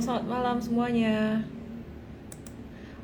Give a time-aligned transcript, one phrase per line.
[0.00, 1.44] selamat malam semuanya.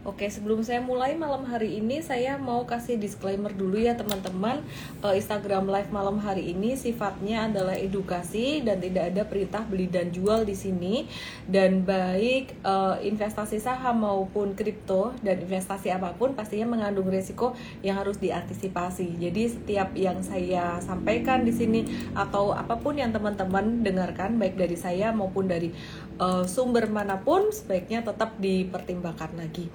[0.06, 4.62] Oke, sebelum saya mulai malam hari ini, saya mau kasih disclaimer dulu ya teman-teman.
[5.02, 10.14] Eh, Instagram Live malam hari ini sifatnya adalah edukasi dan tidak ada perintah beli dan
[10.14, 11.10] jual di sini.
[11.50, 17.98] Dan baik eh, investasi saham maupun kripto dan investasi apa pun pastinya mengandung risiko yang
[17.98, 19.18] harus diantisipasi.
[19.18, 21.82] Jadi setiap yang saya sampaikan di sini
[22.14, 25.74] atau apa pun yang teman-teman dengarkan baik dari saya maupun dari
[26.20, 29.68] uh, sumber mana pun sebaiknya tetap dipertimbangkan lagi.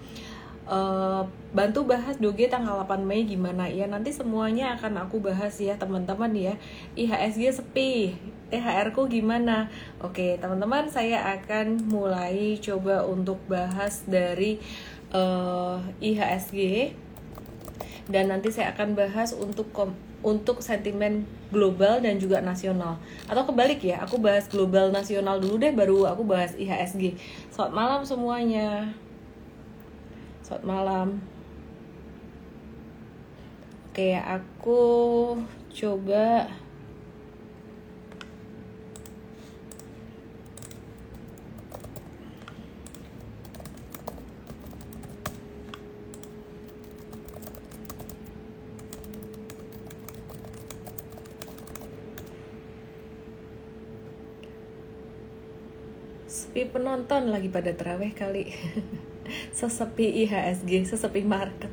[0.72, 3.68] Uh, bantu bahas doge tanggal 8 Mei gimana.
[3.68, 6.54] Ya nanti semuanya akan aku bahas ya teman-teman ya.
[6.96, 8.16] IHSG sepi.
[8.52, 9.72] THR ku gimana?
[10.04, 14.60] Oke teman-teman saya akan mulai coba untuk bahas dari
[15.16, 16.92] uh, IHSG
[18.12, 23.02] dan nanti saya akan bahas untuk kom untuk sentimen global dan juga nasional.
[23.26, 27.18] Atau kebalik ya aku bahas global nasional dulu deh baru aku bahas IHSG
[27.54, 28.94] selamat malam semuanya.
[30.46, 31.08] Selamat malam.
[33.92, 34.82] Oke, aku
[35.68, 36.48] coba
[56.42, 58.50] sepi penonton lagi pada teraweh kali
[59.58, 61.70] sesepi IHSG, sesepi market.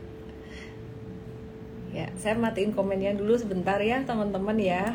[1.88, 4.92] Ya, saya matiin komennya dulu sebentar ya, teman-teman ya.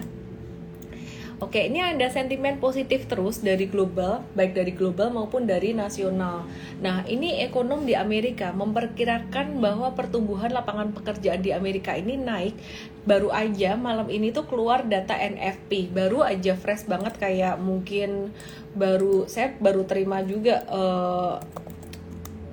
[1.44, 6.48] Oke, ini ada sentimen positif terus dari global, baik dari global maupun dari nasional.
[6.80, 12.56] Nah, ini ekonom di Amerika memperkirakan bahwa pertumbuhan lapangan pekerjaan di Amerika ini naik.
[13.04, 18.32] Baru aja malam ini tuh keluar data NFP, baru aja fresh banget kayak mungkin
[18.72, 21.44] baru saya baru terima juga uh,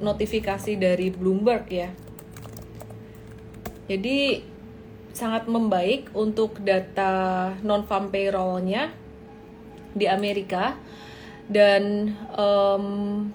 [0.02, 1.94] notifikasi dari Bloomberg ya.
[3.86, 4.42] Jadi
[5.12, 8.90] sangat membaik untuk data non farm payrollnya
[9.95, 10.79] di Amerika.
[11.51, 13.27] Dan um,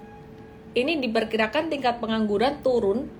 [0.71, 3.11] ini diperkirakan tingkat pengangguran turun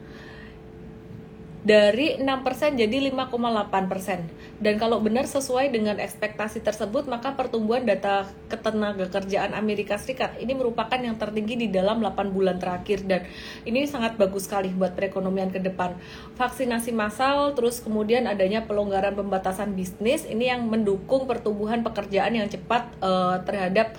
[1.66, 4.62] dari 6% jadi 5,8%.
[4.62, 10.54] Dan kalau benar sesuai dengan ekspektasi tersebut, maka pertumbuhan data ketenaga kerjaan Amerika Serikat ini
[10.54, 13.26] merupakan yang tertinggi di dalam 8 bulan terakhir dan
[13.66, 15.98] ini sangat bagus sekali buat perekonomian ke depan.
[16.38, 22.94] Vaksinasi massal terus kemudian adanya pelonggaran pembatasan bisnis ini yang mendukung pertumbuhan pekerjaan yang cepat
[23.02, 23.98] uh, terhadap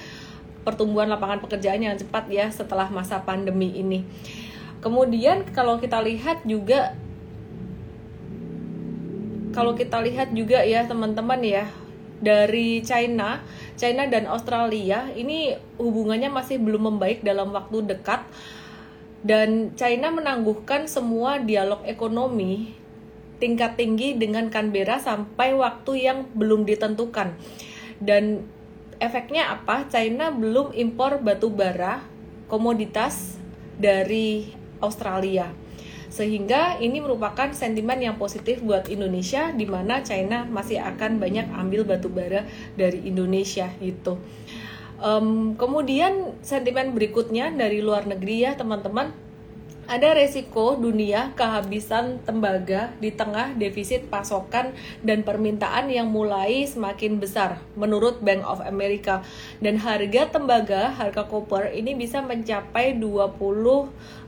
[0.63, 4.07] pertumbuhan lapangan pekerjaan yang cepat ya setelah masa pandemi ini.
[4.79, 6.95] Kemudian kalau kita lihat juga
[9.57, 11.65] kalau kita lihat juga ya teman-teman ya
[12.21, 13.41] dari China,
[13.81, 18.21] China dan Australia ini hubungannya masih belum membaik dalam waktu dekat
[19.25, 22.77] dan China menangguhkan semua dialog ekonomi
[23.41, 27.33] tingkat tinggi dengan Canberra sampai waktu yang belum ditentukan.
[27.97, 28.45] Dan
[29.01, 29.89] efeknya apa?
[29.89, 32.05] China belum impor batu bara
[32.49, 33.41] komoditas
[33.81, 34.53] dari
[34.85, 35.66] Australia
[36.17, 41.85] sehingga ini merupakan sentimen yang positif buat Indonesia di mana China masih akan banyak ambil
[41.85, 44.17] batu bara dari Indonesia itu.
[44.97, 49.13] Um, kemudian sentimen berikutnya dari luar negeri ya teman-teman
[49.87, 54.75] ada resiko dunia kehabisan tembaga di tengah defisit pasokan
[55.07, 59.23] dan permintaan yang mulai semakin besar menurut Bank of America
[59.63, 63.39] dan harga tembaga harga koper ini bisa mencapai 20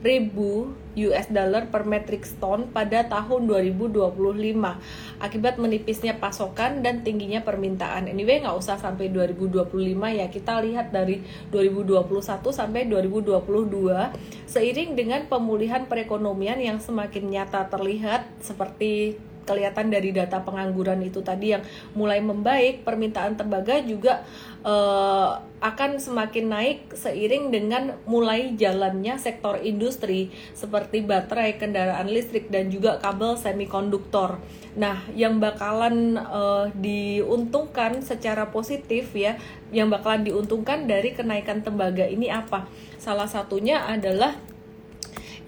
[0.07, 4.15] ribu US dollar per metric ton pada tahun 2025
[5.19, 8.09] akibat menipisnya pasokan dan tingginya permintaan.
[8.09, 9.69] Anyway nggak usah sampai 2025
[10.15, 10.27] ya.
[10.33, 11.21] Kita lihat dari
[11.53, 12.05] 2021
[12.49, 19.19] sampai 2022 seiring dengan pemulihan perekonomian yang semakin nyata terlihat seperti
[19.49, 21.65] kelihatan dari data pengangguran itu tadi yang
[21.97, 24.21] mulai membaik, permintaan tembaga juga
[24.69, 32.69] uh, akan semakin naik seiring dengan mulai jalannya sektor industri seperti baterai, kendaraan listrik dan
[32.71, 34.39] juga kabel semikonduktor.
[34.79, 39.35] Nah, yang bakalan uh, diuntungkan secara positif ya,
[39.75, 42.71] yang bakalan diuntungkan dari kenaikan tembaga ini apa?
[43.01, 44.39] Salah satunya adalah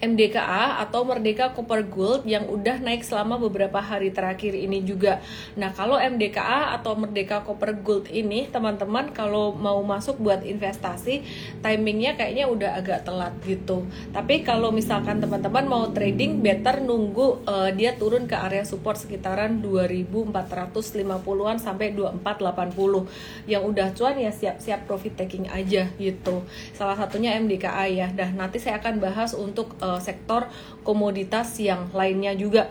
[0.00, 5.20] MDKA atau Merdeka Copper Gold yang udah naik selama beberapa hari terakhir ini juga.
[5.60, 11.20] Nah, kalau MDKA atau Merdeka Copper Gold ini teman-teman kalau mau masuk buat investasi
[11.60, 13.84] timingnya kayaknya udah agak telat gitu.
[14.16, 19.60] Tapi kalau misalkan teman-teman mau trading better nunggu uh, dia turun ke area support sekitaran
[19.60, 23.44] 2450-an sampai 2480.
[23.44, 26.40] Yang udah cuan ya siap-siap profit taking aja gitu.
[26.72, 28.08] Salah satunya MDKA ya.
[28.08, 30.46] Dah nanti saya akan bahas untuk uh, sektor
[30.86, 32.70] komoditas yang lainnya juga.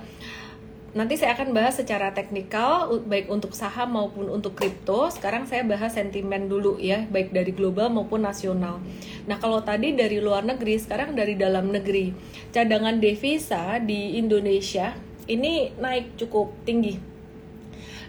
[0.90, 5.06] Nanti saya akan bahas secara teknikal baik untuk saham maupun untuk kripto.
[5.14, 8.82] Sekarang saya bahas sentimen dulu ya, baik dari global maupun nasional.
[9.30, 12.10] Nah, kalau tadi dari luar negeri, sekarang dari dalam negeri.
[12.50, 14.98] Cadangan devisa di Indonesia
[15.30, 17.09] ini naik cukup tinggi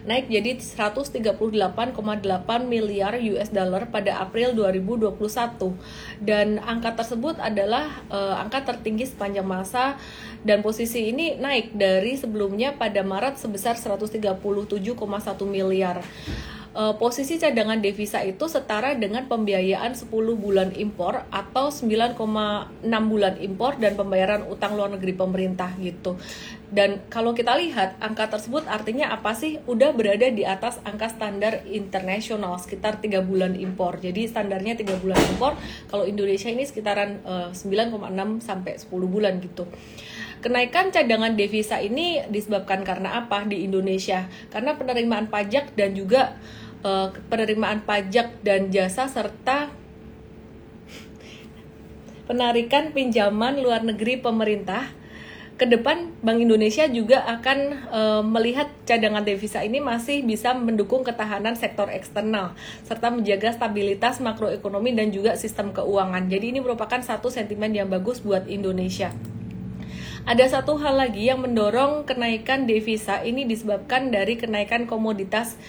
[0.01, 1.21] naik jadi 138,8
[2.65, 5.13] miliar US dollar pada April 2021
[6.21, 9.97] dan angka tersebut adalah uh, angka tertinggi sepanjang masa
[10.41, 14.21] dan posisi ini naik dari sebelumnya pada Maret sebesar 137,1
[15.45, 16.01] miliar
[16.75, 22.17] uh, posisi cadangan devisa itu setara dengan pembiayaan 10 bulan impor atau 9,6
[22.83, 26.15] bulan impor dan pembayaran utang luar negeri pemerintah gitu.
[26.71, 29.59] Dan kalau kita lihat angka tersebut artinya apa sih?
[29.67, 33.99] Udah berada di atas angka standar internasional sekitar 3 bulan impor.
[33.99, 35.59] Jadi standarnya 3 bulan impor,
[35.91, 39.67] kalau Indonesia ini sekitaran uh, eh, 9,6 sampai 10 bulan gitu.
[40.39, 44.31] Kenaikan cadangan devisa ini disebabkan karena apa di Indonesia?
[44.47, 46.39] Karena penerimaan pajak dan juga
[46.87, 49.69] uh, penerimaan pajak dan jasa serta
[52.31, 55.00] penarikan pinjaman luar negeri pemerintah
[55.61, 57.59] ke depan Bank Indonesia juga akan
[57.93, 64.97] e, melihat cadangan devisa ini masih bisa mendukung ketahanan sektor eksternal serta menjaga stabilitas makroekonomi
[64.97, 66.25] dan juga sistem keuangan.
[66.33, 69.13] Jadi ini merupakan satu sentimen yang bagus buat Indonesia.
[70.25, 75.61] Ada satu hal lagi yang mendorong kenaikan devisa ini disebabkan dari kenaikan komoditas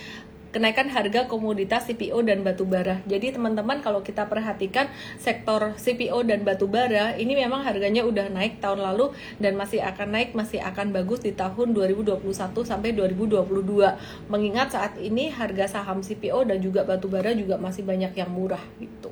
[0.52, 3.00] kenaikan harga komoditas CPO dan batu bara.
[3.08, 8.60] Jadi teman-teman kalau kita perhatikan sektor CPO dan batu bara ini memang harganya udah naik
[8.60, 12.22] tahun lalu dan masih akan naik, masih akan bagus di tahun 2021
[12.62, 13.48] sampai 2022.
[14.28, 18.62] Mengingat saat ini harga saham CPO dan juga batu bara juga masih banyak yang murah
[18.76, 19.10] gitu.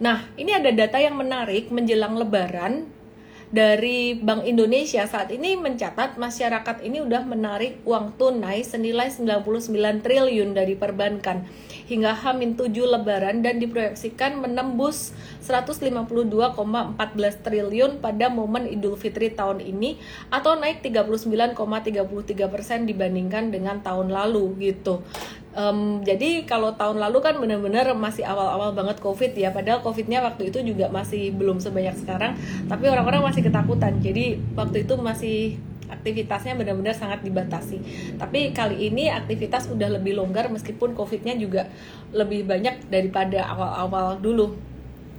[0.00, 2.88] Nah, ini ada data yang menarik menjelang lebaran
[3.50, 5.02] dari Bank Indonesia.
[5.04, 9.66] Saat ini mencatat masyarakat ini udah menarik uang tunai senilai 99
[10.00, 11.44] triliun dari perbankan
[11.90, 15.10] hingga H-7 lebaran dan diproyeksikan menembus
[15.42, 16.30] 152,14
[17.42, 19.98] triliun pada momen Idul Fitri tahun ini
[20.30, 21.58] atau naik 39,33%
[22.86, 25.02] dibandingkan dengan tahun lalu gitu.
[25.50, 30.54] Um, jadi kalau tahun lalu kan benar-benar masih awal-awal banget COVID ya, padahal COVID-nya waktu
[30.54, 32.38] itu juga masih belum sebanyak sekarang,
[32.70, 33.98] tapi orang-orang masih ketakutan.
[33.98, 35.58] Jadi waktu itu masih
[35.90, 37.82] aktivitasnya benar-benar sangat dibatasi.
[38.16, 41.66] Tapi kali ini aktivitas udah lebih longgar meskipun COVID-nya juga
[42.14, 44.54] lebih banyak daripada awal-awal dulu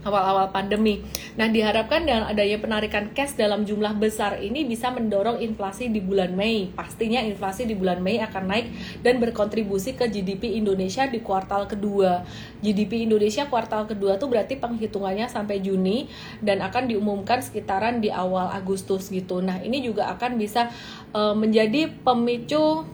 [0.02, 1.06] awal-awal pandemi.
[1.38, 6.34] Nah, diharapkan dengan adanya penarikan cash dalam jumlah besar ini bisa mendorong inflasi di bulan
[6.34, 6.74] Mei.
[6.74, 8.68] Pastinya inflasi di bulan Mei akan naik
[9.06, 12.26] dan berkontribusi ke GDP Indonesia di kuartal kedua.
[12.62, 16.10] GDP Indonesia kuartal kedua tuh berarti penghitungannya sampai Juni
[16.42, 19.42] dan akan diumumkan sekitaran di awal Agustus gitu.
[19.42, 20.74] Nah, ini juga akan bisa
[21.14, 22.86] uh, menjadi pemicu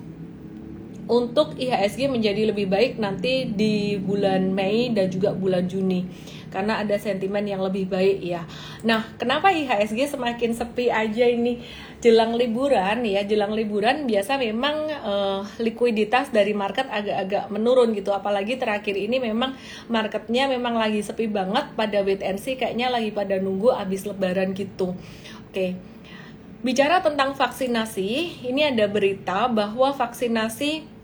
[1.07, 6.04] untuk IHSG menjadi lebih baik nanti di bulan Mei dan juga bulan Juni
[6.48, 8.48] karena ada sentimen yang lebih baik ya.
[8.88, 11.59] Nah, kenapa IHSG semakin sepi aja ini
[12.00, 13.24] jelang liburan ya?
[13.27, 18.15] Jelang liburan biasa memang uh, likuiditas dari market agak-agak menurun gitu.
[18.15, 19.56] Apalagi terakhir ini memang
[19.92, 24.56] marketnya memang lagi sepi banget pada wait and see kayaknya lagi pada nunggu habis lebaran
[24.56, 24.95] gitu.
[25.52, 25.76] Oke.
[26.57, 30.96] Bicara tentang vaksinasi, ini ada berita bahwa vaksinasi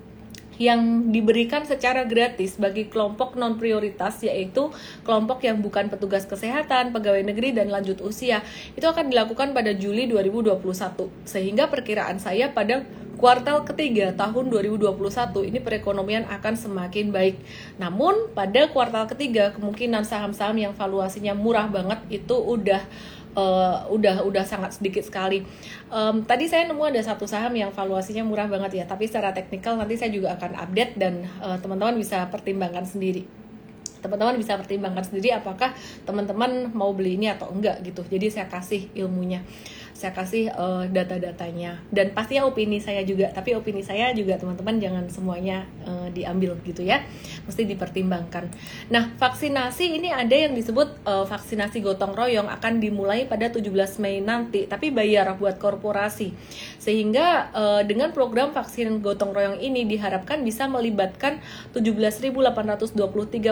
[0.62, 4.70] yang diberikan secara gratis bagi kelompok non prioritas yaitu
[5.08, 8.46] kelompok yang bukan petugas kesehatan, pegawai negeri dan lanjut usia.
[8.78, 11.10] Itu akan dilakukan pada Juli 2021.
[11.26, 12.86] Sehingga perkiraan saya pada
[13.24, 15.00] kuartal ketiga tahun 2021
[15.48, 17.40] ini perekonomian akan semakin baik.
[17.80, 22.84] Namun pada kuartal ketiga kemungkinan saham-saham yang valuasinya murah banget itu udah
[23.36, 25.46] uh, udah udah sangat sedikit sekali.
[25.90, 29.78] Um, tadi saya nemu ada satu saham yang valuasinya murah banget ya, tapi secara teknikal
[29.78, 33.26] nanti saya juga akan update dan uh, teman-teman bisa pertimbangkan sendiri.
[34.04, 35.72] Teman-teman bisa pertimbangkan sendiri apakah
[36.04, 38.04] teman-teman mau beli ini atau enggak gitu.
[38.04, 39.40] Jadi saya kasih ilmunya.
[40.04, 41.80] Saya kasih uh, data-datanya.
[41.88, 46.84] Dan pastinya opini saya juga tapi opini saya juga teman-teman jangan semuanya uh, diambil gitu
[46.84, 47.08] ya.
[47.48, 48.52] Mesti dipertimbangkan.
[48.92, 53.72] Nah vaksinasi ini ada yang disebut uh, vaksinasi gotong royong akan dimulai pada 17
[54.04, 56.36] Mei nanti tapi bayar buat korporasi.
[56.84, 61.40] Sehingga uh, dengan program vaksin gotong royong ini diharapkan bisa melibatkan
[61.72, 62.92] 17.823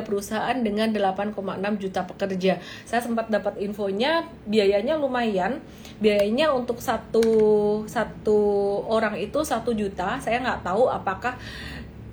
[0.03, 1.31] perusahaan dengan 8,6
[1.79, 2.59] juta pekerja.
[2.83, 5.63] Saya sempat dapat infonya biayanya lumayan.
[6.01, 7.21] Biayanya untuk satu
[7.85, 8.39] satu
[8.89, 11.37] orang itu satu juta saya nggak tahu apakah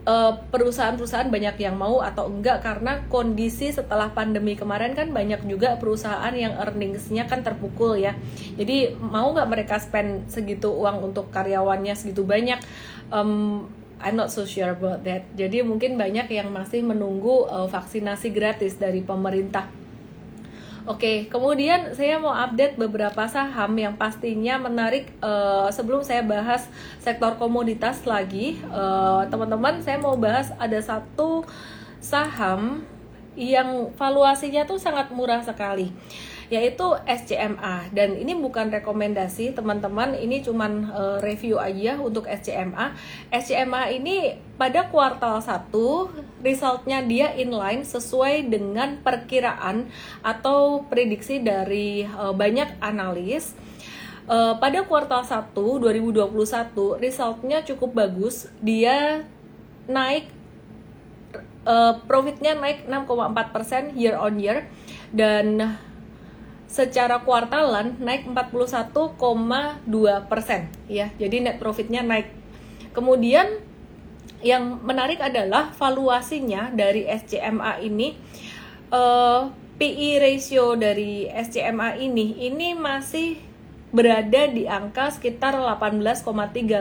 [0.05, 2.61] eh, perusahaan-perusahaan banyak yang mau atau enggak.
[2.61, 8.13] Karena kondisi setelah pandemi kemarin kan banyak juga perusahaan yang earningsnya kan terpukul ya.
[8.61, 12.61] Jadi mau nggak mereka spend segitu uang untuk karyawannya segitu banyak?
[13.09, 13.65] Um,
[13.99, 15.27] I'm not so sure about that.
[15.35, 19.88] Jadi mungkin banyak yang masih menunggu uh, vaksinasi gratis dari pemerintah
[20.89, 26.65] Oke, kemudian saya mau update beberapa saham yang pastinya menarik uh, sebelum saya bahas
[27.05, 28.57] sektor komoditas lagi.
[28.57, 31.45] Eh, teman-teman, uh, saya mau bahas ada satu
[32.01, 32.89] saham
[33.37, 35.93] yang valuasinya tuh sangat murah sekali
[36.49, 40.17] yaitu SCMA dan ini bukan rekomendasi teman-teman.
[40.17, 42.97] Ini cuman uh, review aja untuk SCMA
[43.29, 45.71] SCMA ini pada kuartal 1
[46.41, 49.93] resultnya dia inline sesuai dengan perkiraan
[50.25, 53.53] atau prediksi dari uh, banyak analis.
[54.29, 56.33] Uh, pada kuartal 1 2021
[57.01, 58.49] resultnya cukup bagus.
[58.61, 59.25] Dia
[59.89, 60.29] naik
[61.65, 64.69] uh, profitnya naik 6,4% year on year.
[65.09, 65.77] Dan
[66.69, 68.93] secara kuartalan naik 41,2
[70.29, 70.69] persen.
[70.87, 72.29] Ya jadi net profitnya naik.
[72.93, 73.65] Kemudian
[74.45, 78.15] yang menarik adalah valuasinya dari SCMA ini
[78.93, 79.43] eh,
[79.79, 83.39] PE ratio dari SCMA ini ini masih
[83.89, 86.29] berada di angka sekitar 18,3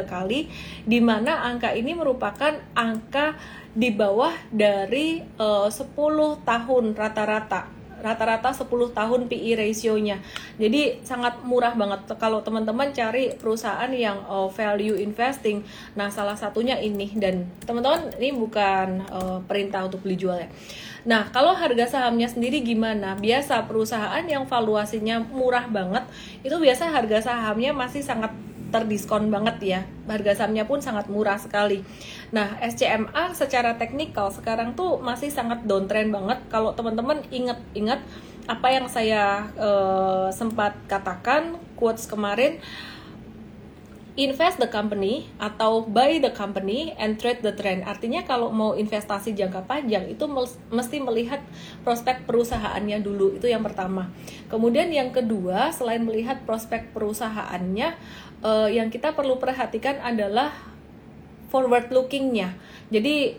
[0.04, 0.52] kali
[0.84, 3.40] di mana angka ini merupakan angka
[3.72, 5.96] di bawah dari eh, uh, 10
[6.44, 7.77] tahun rata-rata
[8.08, 10.24] rata-rata 10 tahun PE ratio-nya.
[10.56, 15.68] Jadi sangat murah banget kalau teman-teman cari perusahaan yang uh, value investing.
[16.00, 20.48] Nah, salah satunya ini dan teman-teman ini bukan uh, perintah untuk beli jual ya.
[21.08, 23.16] Nah, kalau harga sahamnya sendiri gimana?
[23.16, 26.04] Biasa perusahaan yang valuasinya murah banget,
[26.44, 28.32] itu biasa harga sahamnya masih sangat
[28.70, 29.82] terdiskon banget ya.
[30.08, 31.84] Harga sahamnya pun sangat murah sekali.
[32.32, 36.40] Nah, SCMA secara teknikal sekarang tuh masih sangat downtrend banget.
[36.52, 38.02] Kalau teman-teman inget-inget
[38.48, 42.64] apa yang saya uh, sempat katakan quotes kemarin
[44.18, 47.86] invest the company atau buy the company and trade the trend.
[47.86, 50.26] Artinya kalau mau investasi jangka panjang itu
[50.74, 51.40] mesti melihat
[51.86, 53.38] prospek perusahaannya dulu.
[53.38, 54.10] Itu yang pertama.
[54.48, 57.96] Kemudian yang kedua, selain melihat prospek perusahaannya,
[58.42, 60.56] uh, yang kita perlu perhatikan adalah
[61.48, 63.36] forward lookingnya jadi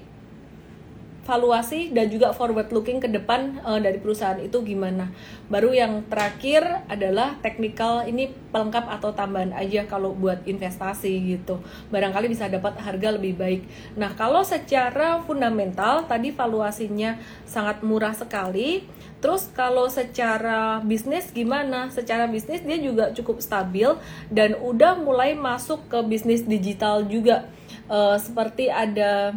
[1.29, 5.13] valuasi dan juga forward looking ke depan uh, dari perusahaan itu gimana.
[5.53, 11.61] Baru yang terakhir adalah technical ini pelengkap atau tambahan aja kalau buat investasi gitu.
[11.93, 13.61] Barangkali bisa dapat harga lebih baik.
[14.01, 18.89] Nah, kalau secara fundamental tadi valuasinya sangat murah sekali.
[19.19, 21.91] Terus kalau secara bisnis gimana?
[21.91, 23.91] Secara bisnis dia juga cukup stabil
[24.31, 27.51] dan udah mulai masuk ke bisnis digital juga
[27.91, 29.35] uh, seperti ada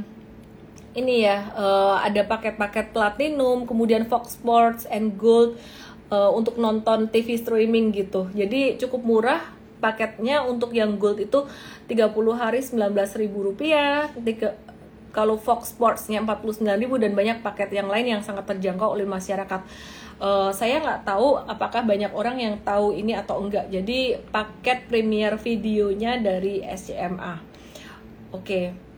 [0.91, 5.55] ini ya uh, ada paket-paket platinum kemudian Fox Sports and Gold
[6.11, 9.41] uh, untuk nonton TV streaming gitu jadi cukup murah
[9.81, 11.50] paketnya untuk yang gold itu
[11.89, 14.13] 30 hari 19.000 rupiah
[15.12, 16.68] kalau Fox Sportsnya 49.000
[17.03, 19.62] dan banyak paket yang lain yang sangat terjangkau oleh masyarakat.
[20.22, 23.68] Uh, saya nggak tahu apakah banyak orang yang tahu ini atau enggak.
[23.68, 27.41] Jadi paket premier videonya dari SCMA.
[28.32, 28.91] Oke.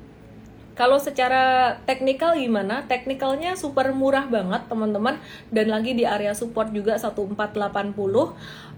[0.74, 2.82] Kalau secara teknikal gimana?
[2.90, 5.22] Teknikalnya super murah banget teman-teman
[5.54, 8.73] dan lagi di area support juga 1480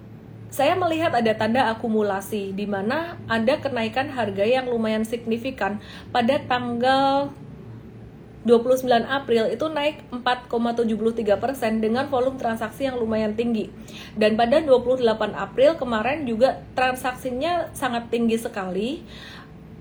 [0.56, 5.84] saya melihat ada tanda akumulasi di mana ada kenaikan harga yang lumayan signifikan.
[6.16, 7.36] Pada tanggal
[8.48, 13.68] 29 April itu naik 4,73% dengan volume transaksi yang lumayan tinggi.
[14.16, 15.04] Dan pada 28
[15.36, 19.04] April kemarin juga transaksinya sangat tinggi sekali.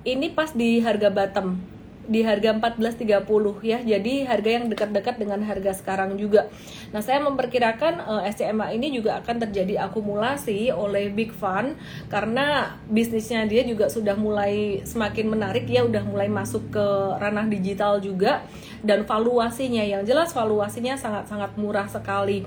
[0.02, 1.73] Ini pas di harga bottom
[2.06, 3.24] di harga 14.30
[3.64, 3.78] ya.
[3.80, 6.48] Jadi harga yang dekat-dekat dengan harga sekarang juga.
[6.92, 11.76] Nah, saya memperkirakan uh, eh, SCMA ini juga akan terjadi akumulasi oleh Big Fund
[12.08, 16.86] karena bisnisnya dia juga sudah mulai semakin menarik ya, udah mulai masuk ke
[17.18, 18.44] ranah digital juga
[18.84, 22.44] dan valuasinya yang jelas valuasinya sangat-sangat murah sekali.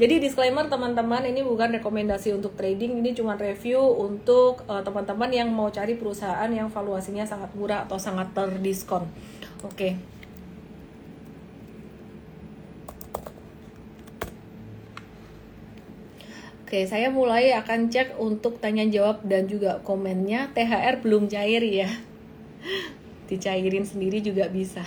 [0.00, 5.52] Jadi disclaimer teman-teman ini bukan rekomendasi untuk trading, ini cuma review untuk uh, teman-teman yang
[5.52, 9.04] mau cari perusahaan yang valuasinya sangat murah atau sangat terdiskon.
[9.60, 9.76] Oke.
[9.76, 9.92] Okay.
[16.64, 20.48] Oke, saya mulai akan cek untuk tanya jawab dan juga komennya.
[20.56, 21.92] THR belum cair ya.
[23.28, 24.80] Dicairin sendiri juga bisa.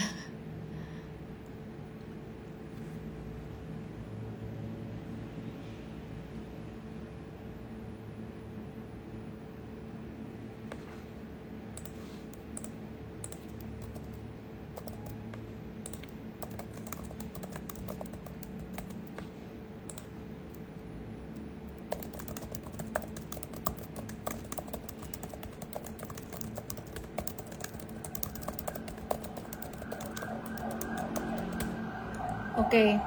[32.53, 32.62] Oke.
[32.73, 32.97] Okay.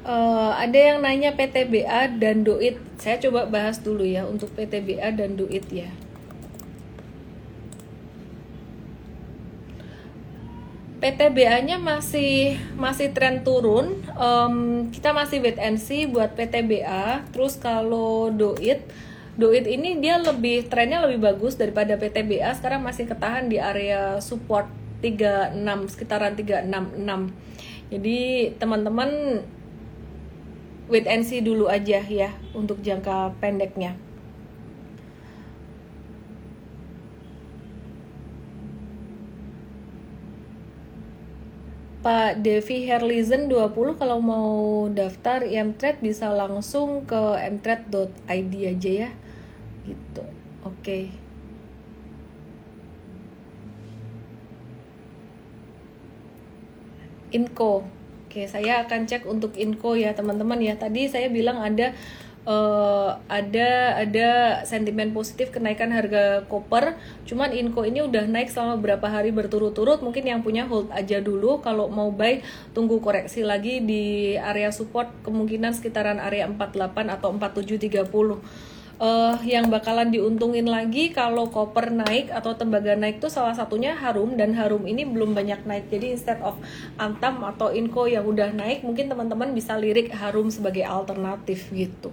[0.00, 2.80] Uh, eh, ada yang nanya PTBA dan Duit.
[2.96, 5.92] Saya coba bahas dulu ya untuk PTBA dan Duit ya.
[11.04, 14.00] PTBA-nya masih masih tren turun.
[14.16, 17.20] Um, kita masih wait and see buat PTBA.
[17.36, 18.80] Terus kalau Duit
[19.36, 24.64] Duit ini dia lebih trennya lebih bagus daripada PTBA sekarang masih ketahan di area support
[25.04, 28.18] 36 sekitaran 366 jadi
[28.56, 29.44] teman-teman
[30.88, 33.94] wait and see dulu aja ya untuk jangka pendeknya.
[42.06, 49.10] Pak Devi Herlizen 20 kalau mau daftar Mtrade bisa langsung ke mtrade.id aja ya
[49.86, 50.24] gitu.
[50.66, 50.82] Oke.
[50.82, 51.04] Okay.
[57.34, 57.84] Inco
[58.36, 60.76] oke saya akan cek untuk Inco ya teman-teman ya.
[60.76, 61.96] Tadi saya bilang ada
[62.44, 64.28] uh, ada ada
[64.68, 67.00] sentimen positif kenaikan harga koper.
[67.24, 70.04] Cuman Inco ini udah naik selama beberapa hari berturut-turut.
[70.04, 71.64] Mungkin yang punya hold aja dulu.
[71.64, 72.44] Kalau mau buy
[72.76, 80.08] tunggu koreksi lagi di area support kemungkinan sekitaran area 48 atau 4730 uh, yang bakalan
[80.08, 85.04] diuntungin lagi kalau koper naik atau tembaga naik tuh salah satunya harum dan harum ini
[85.04, 85.88] belum banyak naik.
[85.92, 86.56] Jadi instead of
[86.96, 92.12] antam atau inco yang udah naik mungkin teman-teman bisa lirik harum sebagai alternatif gitu.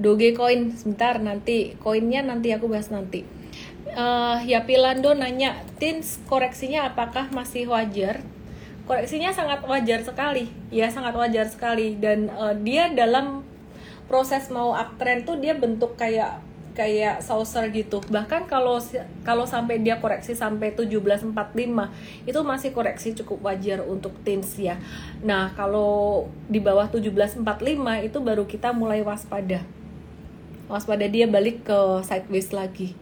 [0.00, 1.76] Dogecoin sebentar nanti.
[1.76, 3.24] Koinnya nanti aku bahas nanti.
[3.90, 8.24] Uh, ya Pilando nanya tins koreksinya apakah masih wajar?
[8.88, 10.48] Koreksinya sangat wajar sekali.
[10.72, 12.00] Ya sangat wajar sekali.
[12.00, 13.44] Dan uh, dia dalam
[14.10, 16.42] proses mau uptrend tuh dia bentuk kayak
[16.74, 18.02] kayak saucer gitu.
[18.10, 18.82] Bahkan kalau
[19.22, 21.30] kalau sampai dia koreksi sampai 1745
[22.26, 24.82] itu masih koreksi cukup wajar untuk tins ya.
[25.22, 27.46] Nah, kalau di bawah 1745
[28.06, 29.62] itu baru kita mulai waspada.
[30.66, 32.94] Waspada dia balik ke sideways lagi.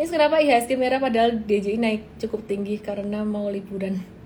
[0.00, 4.19] Ini kenapa IHSG merah padahal DJI naik cukup tinggi karena mau liburan.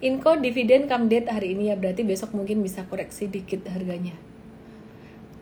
[0.00, 4.16] Inco dividen come date hari ini ya berarti besok mungkin bisa koreksi dikit harganya.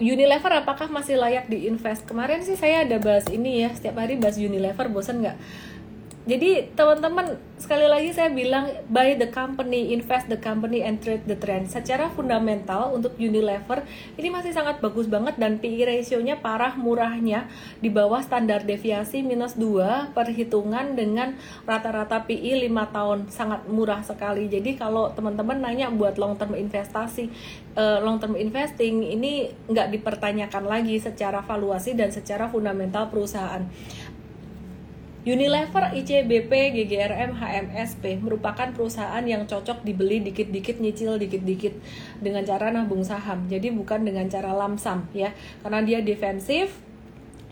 [0.02, 2.06] Unilever apakah masih layak diinvest?
[2.06, 5.38] Kemarin sih saya ada bahas ini ya, setiap hari bahas Unilever, bosan nggak?
[6.28, 11.32] Jadi teman-teman sekali lagi saya bilang buy the company, invest the company and trade the
[11.32, 11.72] trend.
[11.72, 13.80] Secara fundamental untuk Unilever
[14.20, 17.48] ini masih sangat bagus banget dan PE ratio-nya parah murahnya
[17.80, 21.32] di bawah standar deviasi minus 2 perhitungan dengan
[21.64, 24.52] rata-rata PE 5 tahun sangat murah sekali.
[24.52, 27.32] Jadi kalau teman-teman nanya buat long term investasi,
[27.72, 33.64] uh, long term investing ini nggak dipertanyakan lagi secara valuasi dan secara fundamental perusahaan.
[35.28, 41.76] Unilever, ICBP, GGRM, HMSP merupakan perusahaan yang cocok dibeli dikit-dikit, nyicil dikit-dikit
[42.24, 43.44] dengan cara nabung saham.
[43.44, 46.80] Jadi bukan dengan cara lamsam ya, karena dia defensif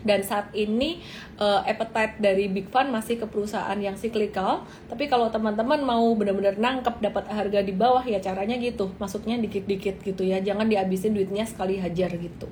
[0.01, 1.05] dan saat ini
[1.37, 4.65] uh, appetite dari big fund masih ke perusahaan yang cyclical.
[4.89, 10.01] Tapi kalau teman-teman mau benar-benar nangkep dapat harga di bawah ya caranya gitu, masuknya dikit-dikit
[10.01, 12.49] gitu ya, jangan dihabisin duitnya sekali hajar gitu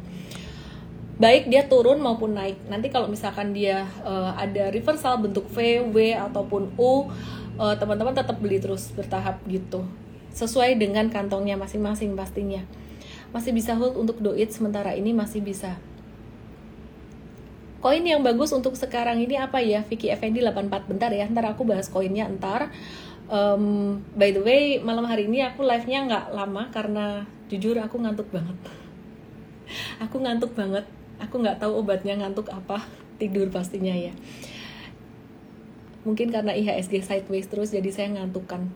[1.16, 2.60] baik dia turun maupun naik.
[2.68, 7.08] Nanti kalau misalkan dia uh, ada reversal bentuk V, W ataupun U
[7.56, 9.88] uh, teman-teman tetap beli terus bertahap gitu.
[10.36, 12.64] Sesuai dengan kantongnya masing-masing pastinya.
[13.32, 15.80] Masih bisa hold untuk doit sementara ini masih bisa.
[17.80, 19.86] Koin yang bagus untuk sekarang ini apa ya?
[19.86, 22.74] Vicky Effendi 84 bentar ya ntar aku bahas koinnya ntar.
[23.26, 28.02] Um, by the way malam hari ini aku live nya nggak lama karena jujur aku
[28.04, 28.58] ngantuk banget.
[30.06, 30.86] Aku ngantuk banget
[31.20, 32.84] aku nggak tahu obatnya ngantuk apa
[33.22, 34.12] tidur pastinya ya.
[36.06, 38.70] Mungkin karena IHSG sideways terus jadi saya ngantuk kan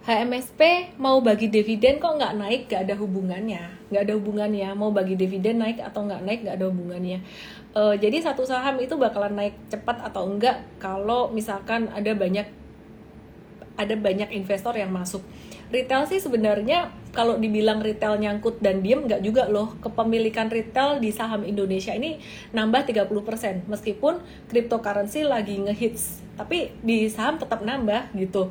[0.00, 3.68] HMSP mau bagi dividen kok nggak naik gak ada hubungannya.
[3.92, 7.20] Nggak ada hubungannya mau bagi dividen naik atau nggak naik nggak ada hubungannya.
[7.76, 12.48] Uh, jadi satu saham itu bakalan naik cepat atau enggak kalau misalkan ada banyak
[13.76, 15.20] ada banyak investor yang masuk.
[15.68, 19.74] Retail sih sebenarnya kalau dibilang retail nyangkut dan diem nggak juga loh.
[19.82, 22.22] Kepemilikan retail di saham Indonesia ini
[22.54, 28.48] nambah 30% meskipun cryptocurrency lagi ngehits tapi di saham tetap nambah gitu.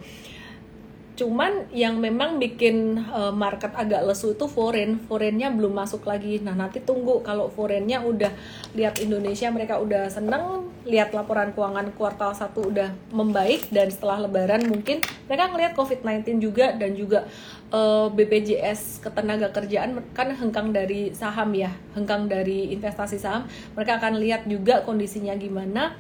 [1.20, 5.04] Cuman yang memang bikin uh, market agak lesu itu foreign.
[5.04, 6.40] Foreignnya belum masuk lagi.
[6.40, 8.32] Nah nanti tunggu kalau foreignnya udah
[8.72, 14.64] lihat Indonesia mereka udah seneng lihat laporan keuangan kuartal 1 udah membaik dan setelah lebaran
[14.66, 17.28] mungkin mereka ngelihat COVID-19 juga dan juga
[17.74, 23.98] uh, eh, BPJS ketenaga kerjaan kan hengkang dari saham ya hengkang dari investasi saham mereka
[23.98, 25.98] akan lihat juga kondisinya gimana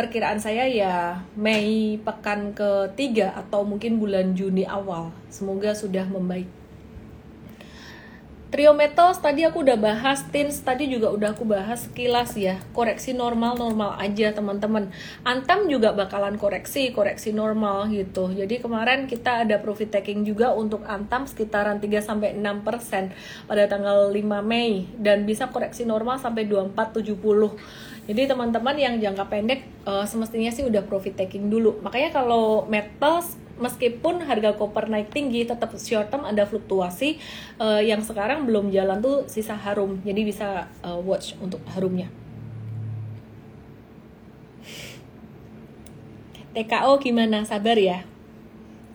[0.00, 5.12] perkiraan saya ya Mei pekan ketiga atau mungkin bulan Juni awal.
[5.28, 6.59] Semoga sudah membaik.
[8.50, 12.58] Trio metals tadi aku udah bahas, tins tadi juga udah aku bahas sekilas ya.
[12.74, 14.90] Koreksi normal-normal aja teman-teman.
[15.22, 18.26] Antam juga bakalan koreksi, koreksi normal gitu.
[18.34, 23.14] Jadi kemarin kita ada profit taking juga untuk Antam sekitaran 3 sampai 6%
[23.46, 29.62] pada tanggal 5 Mei dan bisa koreksi normal sampai 2470 jadi teman-teman yang jangka pendek
[29.86, 31.78] uh, semestinya sih udah profit taking dulu.
[31.78, 37.20] Makanya kalau metals meskipun harga copper naik tinggi tetap short term ada fluktuasi
[37.60, 40.00] uh, yang sekarang belum jalan tuh sisa harum.
[40.02, 42.08] Jadi bisa uh, watch untuk harumnya.
[46.50, 47.46] TKO gimana?
[47.46, 48.02] Sabar ya.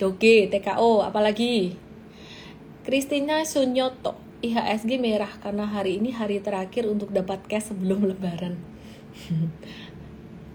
[0.04, 1.80] Oke, TKO apalagi?
[2.84, 8.60] Christina Sunyoto, IHSG merah karena hari ini hari terakhir untuk dapat cash sebelum lebaran.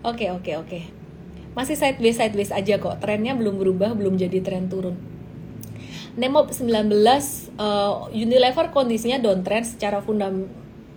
[0.04, 0.99] Oke oke oke.
[1.54, 3.02] Masih sideways sideways aja kok.
[3.02, 4.94] Trennya belum berubah, belum jadi tren turun.
[6.18, 6.90] Nemo 19
[7.58, 10.50] uh, Unilever kondisinya downtrend secara fundam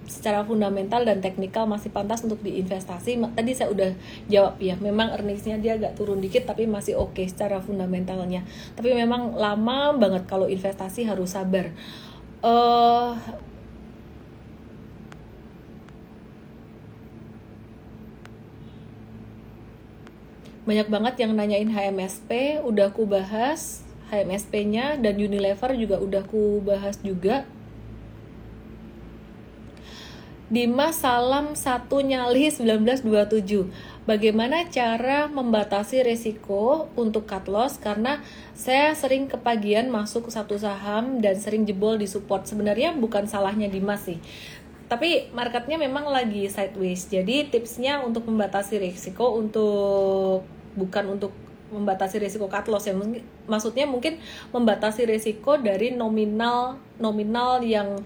[0.04, 3.24] secara fundamental dan teknikal masih pantas untuk diinvestasi.
[3.34, 3.92] Tadi saya udah
[4.28, 8.44] jawab ya, memang earningsnya dia agak turun dikit tapi masih oke okay secara fundamentalnya.
[8.76, 11.72] Tapi memang lama banget kalau investasi harus sabar.
[12.44, 13.16] Uh,
[20.63, 26.95] banyak banget yang nanyain HMSP udah aku bahas HMSP-nya dan Unilever juga udah aku bahas
[27.04, 27.43] juga.
[30.54, 37.80] Dimas Salam satu nyali 1927 Bagaimana cara membatasi risiko untuk cut loss?
[37.80, 38.19] Karena
[38.52, 42.43] saya sering kepagian masuk satu saham dan sering jebol di support.
[42.43, 44.19] Sebenarnya bukan salahnya Dimas sih
[44.94, 47.10] tapi marketnya memang lagi sideways.
[47.10, 50.46] Jadi tipsnya untuk membatasi risiko untuk
[50.78, 51.34] bukan untuk
[51.74, 52.94] membatasi risiko cut loss ya.
[53.50, 54.22] Maksudnya mungkin
[54.54, 58.06] membatasi risiko dari nominal nominal yang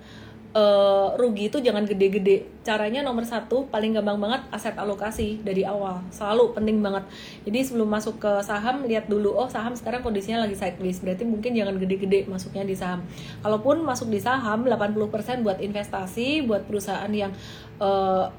[0.57, 2.49] uh, rugi itu jangan gede-gede.
[2.65, 6.01] Caranya nomor satu paling gampang banget aset alokasi dari awal.
[6.09, 7.05] Selalu penting banget.
[7.45, 10.97] Jadi sebelum masuk ke saham lihat dulu oh saham sekarang kondisinya lagi sideways.
[10.99, 13.05] Berarti mungkin jangan gede-gede masuknya di saham.
[13.45, 17.31] Kalaupun masuk di saham 80% buat investasi buat perusahaan yang
[17.77, 18.33] uh,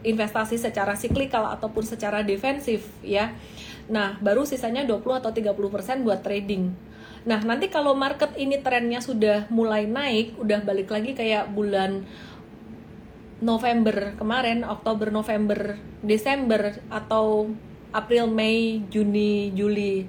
[0.00, 3.36] investasi secara siklikal ataupun secara defensif ya.
[3.90, 6.89] Nah, baru sisanya 20 atau 30% buat trading.
[7.20, 12.08] Nah, nanti kalau market ini trennya sudah mulai naik, udah balik lagi kayak bulan
[13.40, 17.52] November kemarin, Oktober, November, Desember atau
[17.92, 20.08] April, Mei, Juni, Juli,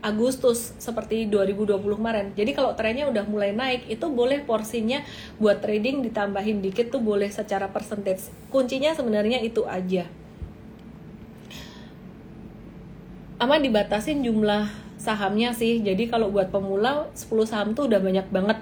[0.00, 2.26] Agustus seperti 2020 kemarin.
[2.32, 5.04] Jadi kalau trennya udah mulai naik, itu boleh porsinya
[5.36, 8.32] buat trading ditambahin dikit tuh boleh secara percentage.
[8.48, 10.08] Kuncinya sebenarnya itu aja.
[13.40, 15.80] ama dibatasin jumlah sahamnya sih.
[15.80, 18.60] Jadi kalau buat pemula 10 saham tuh udah banyak banget.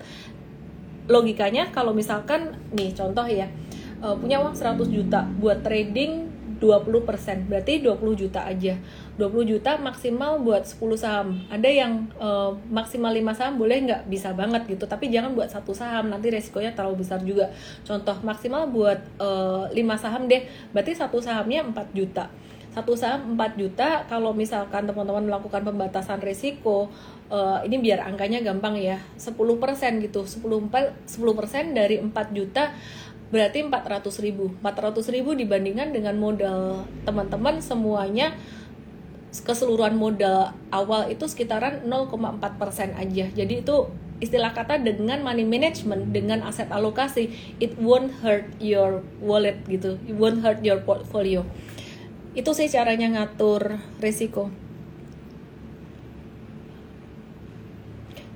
[1.10, 3.50] Logikanya kalau misalkan nih contoh ya
[3.98, 8.74] uh, punya uang 100 juta buat trading 20% berarti 20 juta aja.
[9.18, 11.28] 20 juta maksimal buat 10 saham.
[11.50, 14.02] Ada yang uh, maksimal 5 saham boleh nggak?
[14.10, 17.50] Bisa banget gitu tapi jangan buat satu saham nanti resikonya terlalu besar juga.
[17.82, 22.30] Contoh maksimal buat uh, eh, 5 saham deh berarti satu sahamnya 4 juta
[22.72, 26.92] satu saham 4 juta kalau misalkan teman-teman melakukan pembatasan risiko
[27.32, 29.34] uh, ini biar angkanya gampang ya 10%
[30.04, 30.22] gitu.
[30.24, 32.72] 10 10% dari 4 juta
[33.28, 34.52] berarti 400 ribu.
[34.60, 38.36] 400 ribu dibandingkan dengan modal teman-teman semuanya
[39.28, 43.26] keseluruhan modal awal itu sekitaran 0,4% aja.
[43.28, 43.76] Jadi itu
[44.18, 47.30] istilah kata dengan money management dengan aset alokasi
[47.62, 50.00] it won't hurt your wallet gitu.
[50.08, 51.46] It won't hurt your portfolio
[52.36, 54.52] itu sih caranya ngatur risiko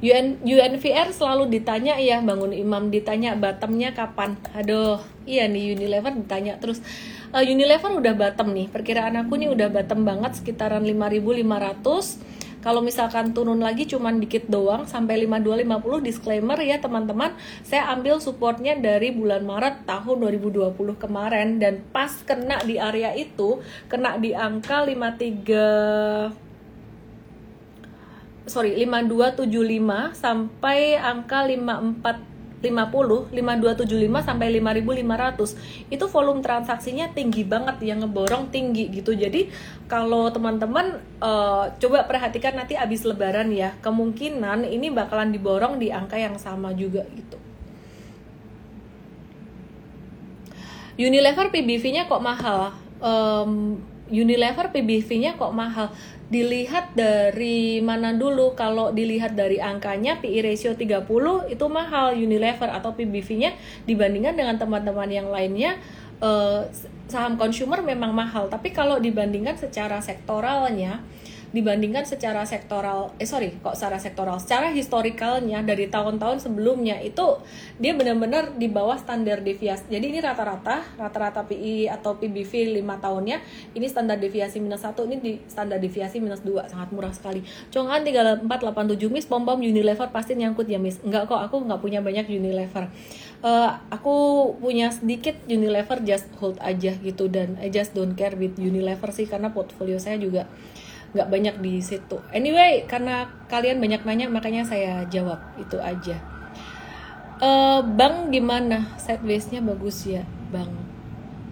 [0.02, 4.34] UN, UNVR selalu ditanya ya bangun imam ditanya bottomnya kapan?
[4.50, 4.98] Aduh
[5.30, 6.82] iya nih Unilever ditanya terus.
[7.30, 13.34] Uh, Unilever udah bottom nih perkiraan aku nih udah bottom banget sekitaran 5500 kalau misalkan
[13.34, 17.34] turun lagi cuman dikit doang sampai 5250 disclaimer ya teman-teman.
[17.66, 21.58] Saya ambil supportnya dari bulan Maret tahun 2020 kemarin.
[21.58, 23.58] Dan pas kena di area itu
[23.90, 26.52] kena di angka 53
[28.46, 32.31] sorry 5275 sampai angka 54
[32.62, 39.12] 50, 5275 sampai 5500 itu volume transaksinya tinggi banget yang ngeborong tinggi gitu.
[39.12, 39.50] Jadi
[39.90, 46.16] kalau teman-teman uh, coba perhatikan nanti abis lebaran ya kemungkinan ini bakalan diborong di angka
[46.16, 47.36] yang sama juga gitu.
[51.02, 52.76] Unilever PBV-nya kok mahal?
[53.02, 55.90] Um, Unilever PBV-nya kok mahal
[56.32, 58.56] dilihat dari mana dulu?
[58.56, 61.04] Kalau dilihat dari angkanya PI ratio 30
[61.52, 63.52] itu mahal Unilever atau PBV-nya
[63.84, 65.76] dibandingkan dengan teman-teman yang lainnya
[66.24, 66.64] eh,
[67.12, 68.48] saham consumer memang mahal.
[68.48, 71.04] Tapi kalau dibandingkan secara sektoralnya
[71.52, 77.38] dibandingkan secara sektoral eh sorry kok secara sektoral secara historikalnya dari tahun-tahun sebelumnya itu
[77.76, 79.92] dia benar-benar di bawah standar deviasi.
[79.92, 83.36] Jadi ini rata-rata rata-rata PI atau PBV 5 tahunnya
[83.76, 87.44] ini standar deviasi minus satu ini di standar deviasi minus 2 sangat murah sekali.
[87.68, 90.98] Congan 3487 miss pom pom Unilever pasti nyangkut ya miss.
[91.04, 92.88] Enggak kok aku nggak punya banyak Unilever.
[93.42, 94.14] Uh, aku
[94.62, 99.26] punya sedikit Unilever just hold aja gitu dan I just don't care with Unilever sih
[99.26, 100.46] karena portfolio saya juga
[101.12, 102.20] nggak banyak di situ.
[102.32, 105.40] Anyway karena kalian banyak nanya makanya saya jawab.
[105.60, 106.20] Itu aja.
[107.42, 108.88] Uh, bang gimana?
[108.96, 110.72] Sidewaysnya bagus ya bang?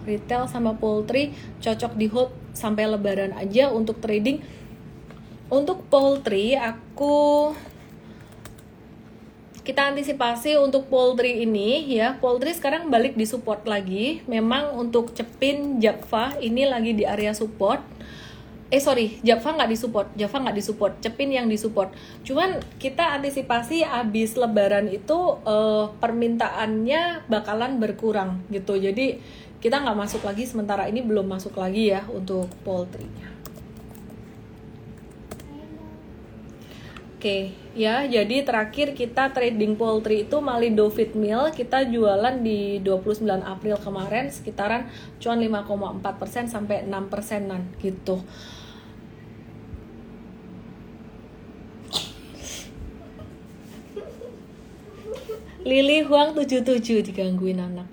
[0.01, 4.41] Retail sama poultry cocok di hold sampai lebaran aja untuk trading.
[5.51, 7.51] Untuk poultry aku
[9.61, 12.17] kita antisipasi untuk poultry ini ya.
[12.17, 14.25] Poultry sekarang balik di support lagi.
[14.25, 18.00] Memang untuk cepin Java ini lagi di area support
[18.71, 20.07] eh sorry Java nggak disupport.
[20.15, 20.93] Java nggak disupport.
[21.03, 21.91] Cepin yang disupport.
[22.23, 28.79] Cuman kita antisipasi abis Lebaran itu uh, permintaannya bakalan berkurang gitu.
[28.79, 29.19] Jadi
[29.59, 33.05] kita nggak masuk lagi sementara ini belum masuk lagi ya untuk poultry
[37.21, 38.01] Oke, okay, ya.
[38.09, 41.53] Jadi terakhir kita trading poultry itu Malindo Feed Mill.
[41.53, 44.89] Kita jualan di 29 April kemarin sekitaran
[45.21, 48.25] cuan 5,4% sampai 6 persenan gitu.
[55.61, 57.85] Lili Huang 77 digangguin anak.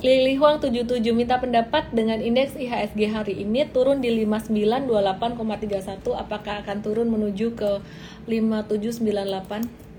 [0.00, 6.78] Lili Huang 77 minta pendapat dengan indeks IHSG hari ini turun di 5928,31 apakah akan
[6.80, 7.84] turun menuju ke
[8.26, 9.92] 5798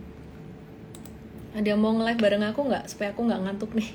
[1.53, 2.89] ada yang mau nge-live bareng aku nggak?
[2.89, 3.89] Supaya aku nggak ngantuk nih.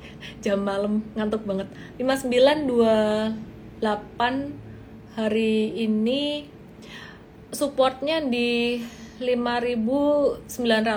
[0.44, 1.68] Jam malam ngantuk banget.
[2.00, 3.36] 5928
[5.12, 6.48] hari ini
[7.52, 8.80] supportnya di
[9.22, 10.50] 5.900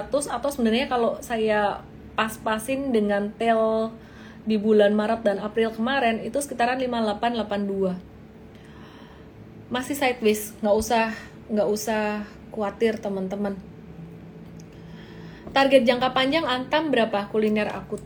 [0.10, 1.86] atau sebenarnya kalau saya
[2.18, 3.94] pas-pasin dengan tel
[4.46, 8.16] di bulan Maret dan April kemarin itu sekitaran 5882
[9.66, 11.06] masih sideways nggak usah
[11.50, 13.58] nggak usah khawatir teman-teman.
[15.52, 18.00] Target jangka panjang antam berapa kuliner akut?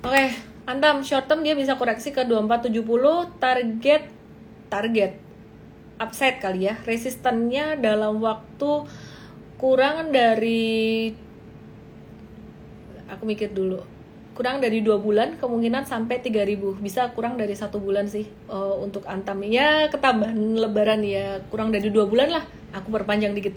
[0.00, 0.28] Oke okay,
[0.64, 4.02] antam short term dia bisa koreksi ke 2470 target
[4.70, 5.18] target
[6.00, 6.78] upside kali ya.
[6.86, 8.88] Resistennya dalam waktu
[9.60, 11.12] kurang dari
[13.10, 14.00] aku mikir dulu
[14.40, 19.04] kurang dari dua bulan kemungkinan sampai 3000 bisa kurang dari satu bulan sih uh, untuk
[19.04, 19.44] antam.
[19.44, 22.44] Ya ketambahan lebaran ya kurang dari dua bulan lah.
[22.72, 23.52] Aku perpanjang dikit.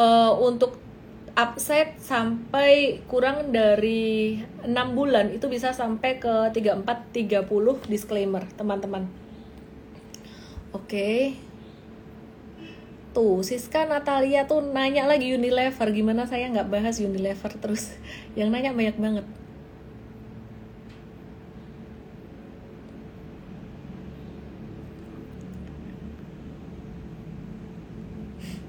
[0.00, 0.80] Uh, untuk
[1.36, 7.44] upside sampai kurang dari enam bulan itu bisa sampai ke 34 30
[7.92, 9.27] disclaimer teman-teman
[10.72, 10.84] Oke.
[10.84, 11.48] Okay.
[13.18, 17.98] tuh Siska Natalia tuh nanya lagi Unilever gimana saya nggak bahas Unilever terus
[18.38, 19.26] yang nanya banyak banget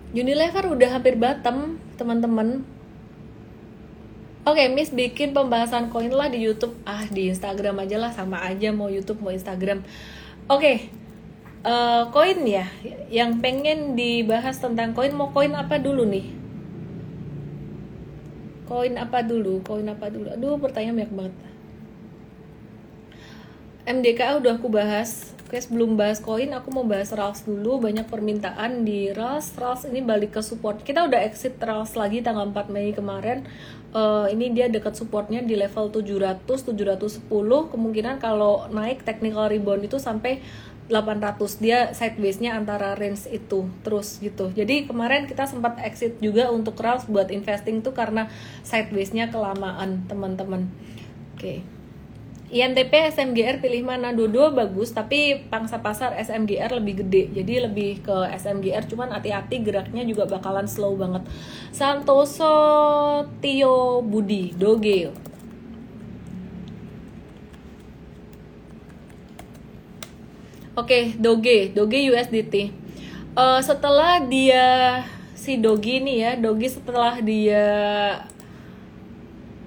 [0.10, 2.66] Unilever udah hampir bottom teman-teman
[4.48, 6.74] Oke, okay, Miss bikin pembahasan koin lah di YouTube.
[6.82, 9.86] Ah, di Instagram aja lah sama aja mau YouTube mau Instagram.
[10.50, 10.90] Oke.
[10.90, 10.99] Okay.
[11.60, 12.66] Uh, eh, koin ya,
[13.12, 16.32] yang pengen dibahas tentang koin mau koin apa dulu nih?
[18.64, 19.60] Koin apa dulu?
[19.66, 20.32] Koin apa dulu?
[20.32, 21.36] Aduh, pertanyaan banyak banget.
[23.90, 25.34] MDKA udah aku bahas.
[25.50, 27.82] Oke, sebelum bahas koin, aku mau bahas RALS dulu.
[27.82, 29.58] Banyak permintaan di RALS.
[29.58, 30.86] RALS ini balik ke support.
[30.86, 33.50] Kita udah exit RALS lagi tanggal 4 Mei kemarin.
[33.90, 37.26] Uh, ini dia dekat supportnya di level 700, 710.
[37.74, 40.46] Kemungkinan kalau naik technical rebound itu sampai
[40.90, 44.50] 800 dia sideways-nya antara range itu terus gitu.
[44.52, 48.28] Jadi kemarin kita sempat exit juga untuk RALS buat investing tuh karena
[48.66, 50.66] sideways-nya kelamaan, teman-teman.
[51.38, 51.40] Oke.
[51.40, 51.60] Okay.
[52.50, 58.18] INTP SMGR pilih mana dua-dua bagus tapi pangsa pasar SMGR lebih gede jadi lebih ke
[58.42, 61.30] SMGR cuman hati-hati geraknya juga bakalan slow banget
[61.70, 62.50] Santoso
[63.38, 65.29] Tio Budi Doge
[70.80, 72.72] Oke, Doge, Doge USDT.
[73.36, 75.04] Uh, eh, setelah dia
[75.36, 77.68] si Dogi nih ya, Dogi setelah dia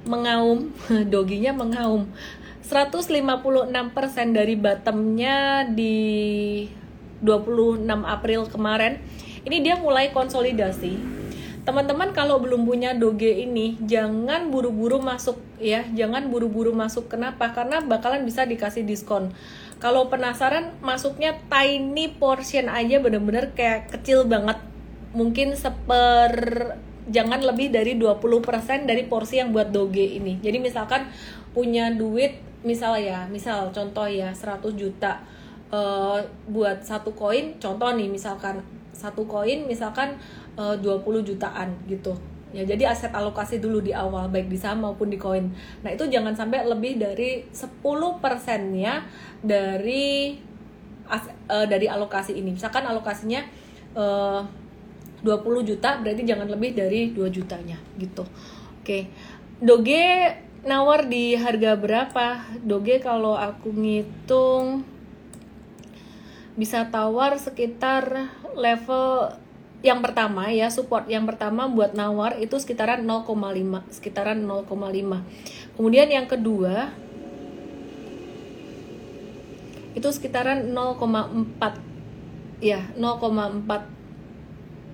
[0.09, 0.73] mengaum,
[1.13, 2.09] Doginya mengaum
[2.65, 3.29] 156%
[4.33, 6.01] dari bottomnya di
[7.21, 8.97] 26 April kemarin
[9.45, 10.97] ini dia mulai konsolidasi.
[11.63, 17.07] Teman-teman kalau belum punya doge ini jangan buru-buru masuk ya jangan buru-buru masuk.
[17.07, 17.55] Kenapa?
[17.55, 19.31] Karena bakalan bisa dikasih diskon
[19.83, 24.63] kalau penasaran masuknya tiny portion aja bener-bener kayak kecil banget.
[25.11, 26.33] Mungkin seper
[27.11, 30.39] jangan lebih dari 20% dari porsi yang buat doge ini.
[30.39, 31.11] Jadi misalkan
[31.51, 35.19] punya duit misal ya misal contoh ya 100 juta
[35.75, 38.63] uh, buat satu koin contoh nih misalkan
[38.95, 40.15] satu koin misalkan
[40.55, 42.15] eh, uh, 20 jutaan gitu
[42.53, 45.49] ya jadi aset alokasi dulu di awal baik di saham maupun di koin.
[45.83, 47.81] Nah itu jangan sampai lebih dari 10
[48.21, 49.09] persennya
[49.41, 50.37] dari
[51.09, 52.55] as, uh, dari alokasi ini.
[52.55, 53.41] Misalkan alokasinya
[53.97, 54.45] uh,
[55.25, 58.29] 20 juta berarti jangan lebih dari 2 jutanya gitu.
[58.85, 59.09] Oke.
[59.63, 60.37] Doge
[60.67, 62.59] nawar di harga berapa?
[62.63, 64.85] Doge kalau aku ngitung
[66.53, 69.33] bisa tawar sekitar level
[69.83, 74.71] yang pertama ya support yang pertama buat nawar itu sekitaran 0,5 sekitaran 0,5
[75.75, 76.95] kemudian yang kedua
[79.93, 84.03] itu sekitaran 0,4 ya 0,4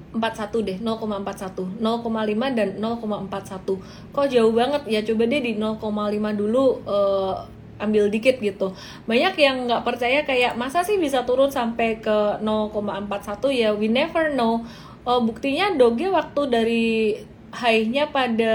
[0.09, 3.77] 41 deh 0,41 0,5 dan 0,41
[4.09, 4.83] kok jauh banget?
[4.89, 5.85] Ya coba deh di 0,5
[6.33, 7.45] dulu uh,
[7.79, 8.75] ambil dikit gitu
[9.07, 12.83] banyak yang nggak percaya kayak masa sih bisa turun sampai ke 0,41
[13.55, 14.67] ya we never know
[15.09, 16.87] uh, buktinya doge waktu dari
[17.49, 18.55] high-nya pada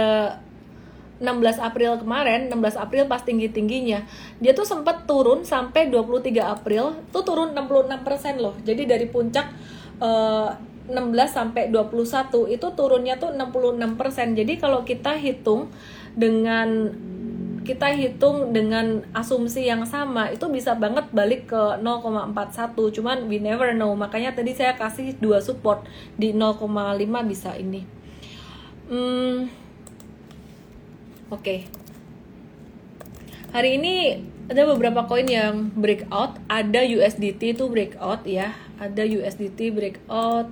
[1.24, 4.04] 16 April kemarin, 16 April pas tinggi-tingginya,
[4.44, 8.52] dia tuh sempat turun sampai 23 April, tuh turun 66% loh.
[8.68, 9.48] Jadi dari puncak
[10.04, 10.52] uh,
[10.84, 10.92] 16
[11.32, 14.36] sampai 21 itu turunnya tuh 66%.
[14.36, 15.72] Jadi kalau kita hitung
[16.12, 16.92] dengan
[17.64, 23.72] kita hitung dengan asumsi yang sama itu bisa banget balik ke 0,41 cuman we never
[23.72, 23.96] know.
[23.96, 25.88] Makanya tadi saya kasih dua support
[26.20, 26.68] di 0,5
[27.24, 27.88] bisa ini.
[28.92, 29.48] Hmm,
[31.32, 31.40] oke.
[31.40, 31.60] Okay.
[33.54, 36.36] hari ini ada beberapa koin yang breakout.
[36.52, 38.52] Ada USDT itu breakout ya.
[38.78, 40.52] Ada USDT breakout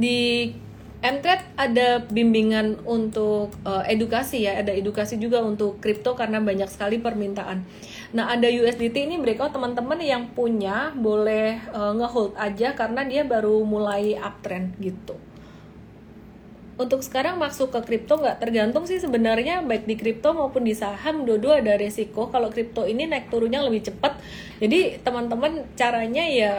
[0.00, 0.50] di
[1.00, 7.00] Mtrade ada bimbingan untuk uh, edukasi ya, ada edukasi juga untuk kripto karena banyak sekali
[7.00, 7.64] permintaan.
[8.12, 13.64] Nah, ada USDT ini breakout teman-teman yang punya boleh uh, ngehold aja karena dia baru
[13.64, 15.16] mulai uptrend gitu.
[16.76, 21.24] Untuk sekarang masuk ke kripto nggak tergantung sih sebenarnya baik di kripto maupun di saham
[21.24, 22.28] dua-dua ada resiko.
[22.28, 24.20] Kalau kripto ini naik turunnya lebih cepat.
[24.60, 26.52] Jadi teman-teman caranya ya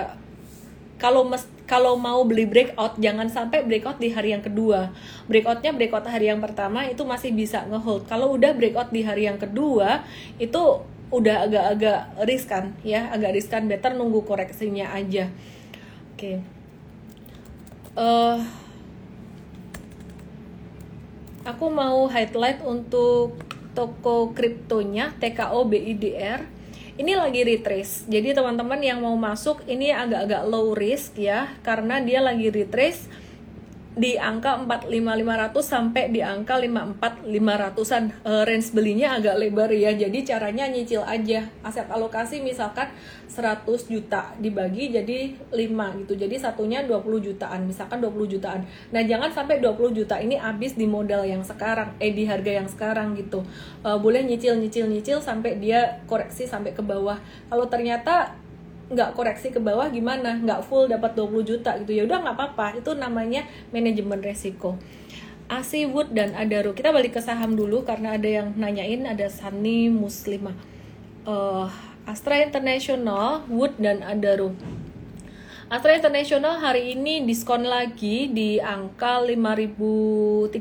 [1.02, 4.94] kalau mes kalau mau beli breakout jangan sampai breakout di hari yang kedua.
[5.26, 8.06] Breakoutnya breakout hari yang pertama itu masih bisa ngehold.
[8.06, 10.06] Kalau udah breakout di hari yang kedua
[10.38, 13.10] itu udah agak-agak riskan ya.
[13.10, 15.34] Agak riskan better nunggu koreksinya aja.
[16.14, 16.22] Oke.
[16.22, 16.36] Okay.
[17.98, 18.38] uh, eh,
[21.50, 23.42] aku mau highlight untuk
[23.74, 26.61] toko kriptonya TKO BIDR
[27.02, 28.06] ini lagi retrace.
[28.06, 33.10] Jadi teman-teman yang mau masuk ini agak-agak low risk ya karena dia lagi retrace
[33.92, 40.72] di angka 45500 sampai di angka 54500-an e, range belinya agak lebar ya jadi caranya
[40.72, 41.52] nyicil aja.
[41.60, 42.88] Aset alokasi misalkan
[43.28, 48.64] 100 juta dibagi jadi 5 gitu jadi satunya 20 jutaan misalkan 20 jutaan.
[48.96, 52.72] Nah jangan sampai 20 juta ini habis di modal yang sekarang eh di harga yang
[52.72, 53.44] sekarang gitu.
[53.84, 57.20] E, boleh nyicil nyicil nyicil sampai dia koreksi sampai ke bawah.
[57.52, 58.40] Kalau ternyata
[58.92, 61.92] nggak koreksi ke bawah gimana nggak full dapat 20 juta gitu.
[61.96, 62.84] Ya udah nggak apa-apa.
[62.84, 64.76] Itu namanya manajemen resiko.
[65.52, 69.92] AC Wood dan Adaro kita balik ke saham dulu karena ada yang nanyain ada Sani
[69.92, 70.56] Muslimah
[71.28, 71.68] uh,
[72.08, 74.56] Astra International Wood dan Adaro
[75.68, 80.56] Astra International hari ini diskon lagi di angka 5325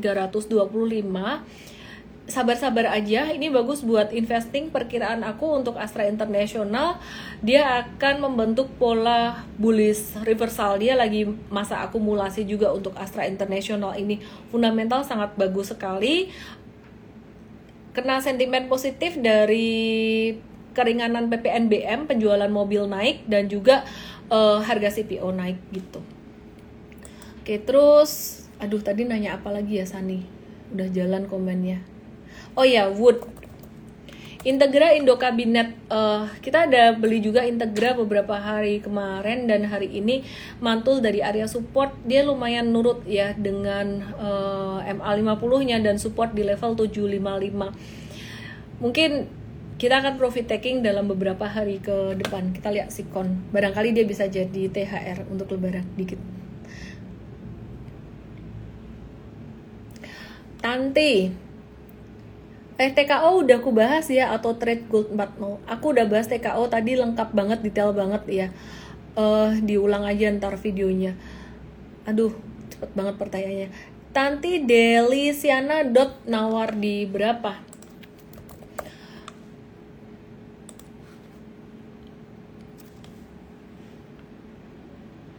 [2.31, 4.70] sabar-sabar aja ini bagus buat investing.
[4.70, 6.97] Perkiraan aku untuk Astra International
[7.43, 10.78] dia akan membentuk pola bullish reversal.
[10.78, 14.22] Dia lagi masa akumulasi juga untuk Astra International ini.
[14.49, 16.31] Fundamental sangat bagus sekali.
[17.91, 20.33] Kena sentimen positif dari
[20.72, 23.83] keringanan PPNBM penjualan mobil naik dan juga
[24.31, 25.99] uh, harga CPO naik gitu.
[27.43, 30.22] Oke terus aduh tadi nanya apa lagi ya Sani?
[30.70, 32.00] Udah jalan komennya
[32.55, 33.22] oh ya wood
[34.41, 40.24] Integra Indo Kabinet uh, kita ada beli juga Integra beberapa hari kemarin dan hari ini
[40.64, 46.72] mantul dari area support dia lumayan nurut ya dengan uh, MA50-nya dan support di level
[46.72, 48.81] 755.
[48.81, 49.11] Mungkin
[49.76, 52.57] kita akan profit taking dalam beberapa hari ke depan.
[52.57, 53.53] Kita lihat sikon.
[53.53, 56.16] Barangkali dia bisa jadi THR untuk lebaran dikit.
[60.64, 61.50] Tanti
[62.81, 65.68] Eh TKO udah aku bahas ya atau trade gold 40.
[65.68, 68.49] Aku udah bahas TKO tadi lengkap banget, detail banget ya.
[69.12, 71.12] Uh, diulang aja ntar videonya.
[72.09, 72.33] Aduh,
[72.72, 73.68] cepet banget pertanyaannya.
[74.16, 77.61] Tanti Delisiana dot nawar di berapa?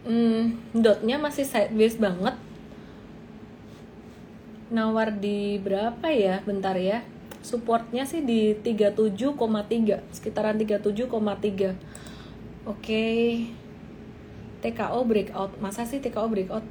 [0.06, 2.38] Hmm, dotnya masih sideways banget.
[4.70, 6.38] Nawar di berapa ya?
[6.46, 7.02] Bentar ya
[7.42, 9.36] supportnya sih di 37,3
[10.14, 11.74] sekitaran 37,3 oke.
[12.66, 13.50] Okay.
[14.62, 15.50] TKO breakout.
[15.58, 16.62] Masa sih TKO breakout?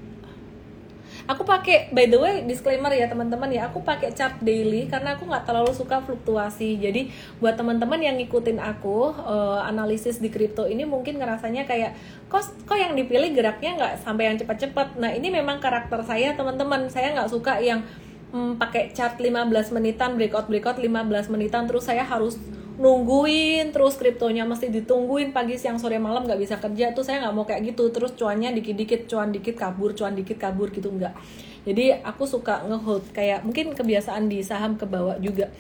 [1.30, 3.70] Aku pakai by the way disclaimer ya teman-teman ya.
[3.70, 6.82] Aku pakai chart daily karena aku nggak terlalu suka fluktuasi.
[6.82, 11.94] Jadi buat teman-teman yang ngikutin aku uh, analisis di kripto ini mungkin ngerasanya kayak
[12.26, 14.98] kok kok yang dipilih geraknya nggak sampai yang cepat-cepat?
[14.98, 16.90] Nah ini memang karakter saya teman-teman.
[16.90, 17.86] Saya nggak suka yang
[18.32, 22.40] hmm, pakai chart 15 menitan breakout breakout 15 menitan terus saya harus
[22.82, 26.96] nungguin terus kriptonya mesti ditungguin pagi siang sore malam nggak bisa kerja.
[26.98, 30.42] Tuh saya nggak mau kayak gitu terus cuannya dikit dikit cuan dikit kabur cuan dikit
[30.42, 31.14] kabur gitu nggak.
[31.62, 35.54] Jadi aku suka ngehold kayak mungkin kebiasaan di saham ke bawah juga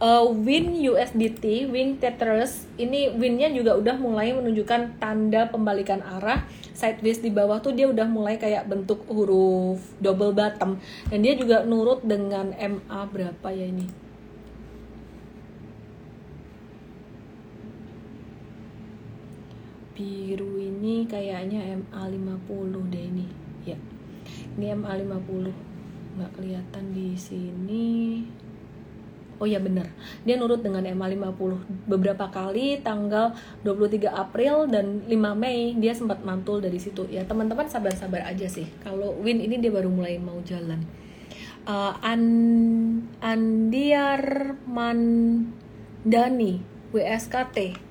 [0.00, 6.44] uh, win USDT, win Tetris, ini winnya juga udah mulai menunjukkan tanda pembalikan arah.
[6.76, 10.76] Sideways di bawah tuh dia udah mulai kayak bentuk huruf double bottom.
[11.08, 13.86] Dan dia juga nurut dengan MA berapa ya ini?
[19.96, 23.26] Biru ini kayaknya MA 50 deh ini.
[23.64, 23.80] Ya
[24.56, 25.52] ini MA 50
[26.16, 28.24] nggak kelihatan di sini
[29.36, 29.92] Oh iya bener,
[30.24, 33.36] dia nurut dengan MA 50 beberapa kali tanggal
[33.68, 37.04] 23 April dan 5 Mei dia sempat mantul dari situ.
[37.12, 38.64] Ya teman-teman sabar-sabar aja sih.
[38.80, 40.80] Kalau Win ini dia baru mulai mau jalan.
[41.68, 42.24] Uh, An
[43.20, 46.64] Andiar Mandani
[46.96, 47.85] WSKT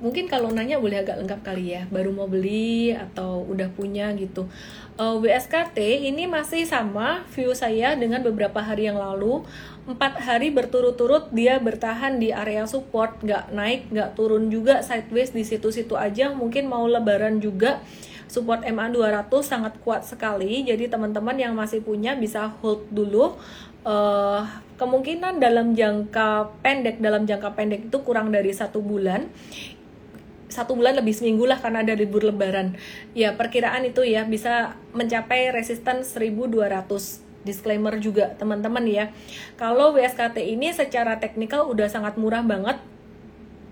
[0.00, 4.48] mungkin kalau nanya boleh agak lengkap kali ya baru mau beli atau udah punya gitu.
[4.96, 9.44] Uh, eh, WSKT ini masih sama view saya dengan beberapa hari yang lalu.
[9.84, 15.44] Empat hari berturut-turut dia bertahan di area support nggak naik nggak turun juga sideways di
[15.44, 16.32] situ-situ aja.
[16.32, 17.84] Mungkin mau lebaran juga
[18.30, 20.62] support MA 200 sangat kuat sekali.
[20.64, 23.36] Jadi teman-teman yang masih punya bisa hold dulu.
[23.80, 24.44] Uh,
[24.76, 29.24] kemungkinan dalam jangka pendek dalam jangka pendek itu kurang dari satu bulan
[30.50, 32.74] satu bulan lebih seminggu lah karena ada libur lebaran.
[33.14, 39.14] Ya perkiraan itu ya bisa mencapai resisten 1200 disclaimer juga teman-teman ya.
[39.56, 42.76] Kalau WSKT ini secara teknikal udah sangat murah banget.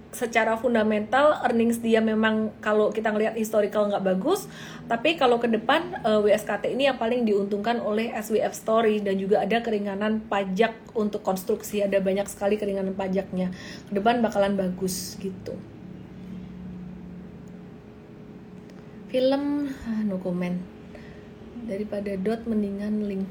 [0.09, 4.49] Secara fundamental earnings dia memang kalau kita ngelihat historical nggak bagus.
[4.89, 9.45] Tapi kalau ke depan eh, WSKT ini yang paling diuntungkan oleh SWF Story dan juga
[9.45, 11.85] ada keringanan pajak untuk konstruksi.
[11.85, 13.53] Ada banyak sekali keringanan pajaknya.
[13.85, 15.53] Ke depan bakalan bagus gitu
[19.09, 20.61] film ah, no comment
[21.65, 23.29] daripada dot mendingan link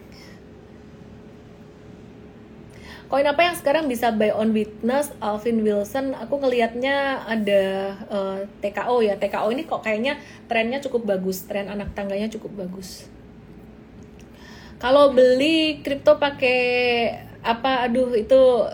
[3.07, 6.11] Koin apa yang sekarang bisa buy on witness Alvin Wilson?
[6.11, 9.15] Aku ngelihatnya ada uh, eh, TKO ya.
[9.15, 10.19] TKO ini kok kayaknya
[10.51, 13.07] trennya cukup bagus, tren anak tangganya cukup bagus.
[14.83, 16.59] Kalau beli kripto pakai
[17.47, 17.87] apa?
[17.87, 18.67] Aduh itu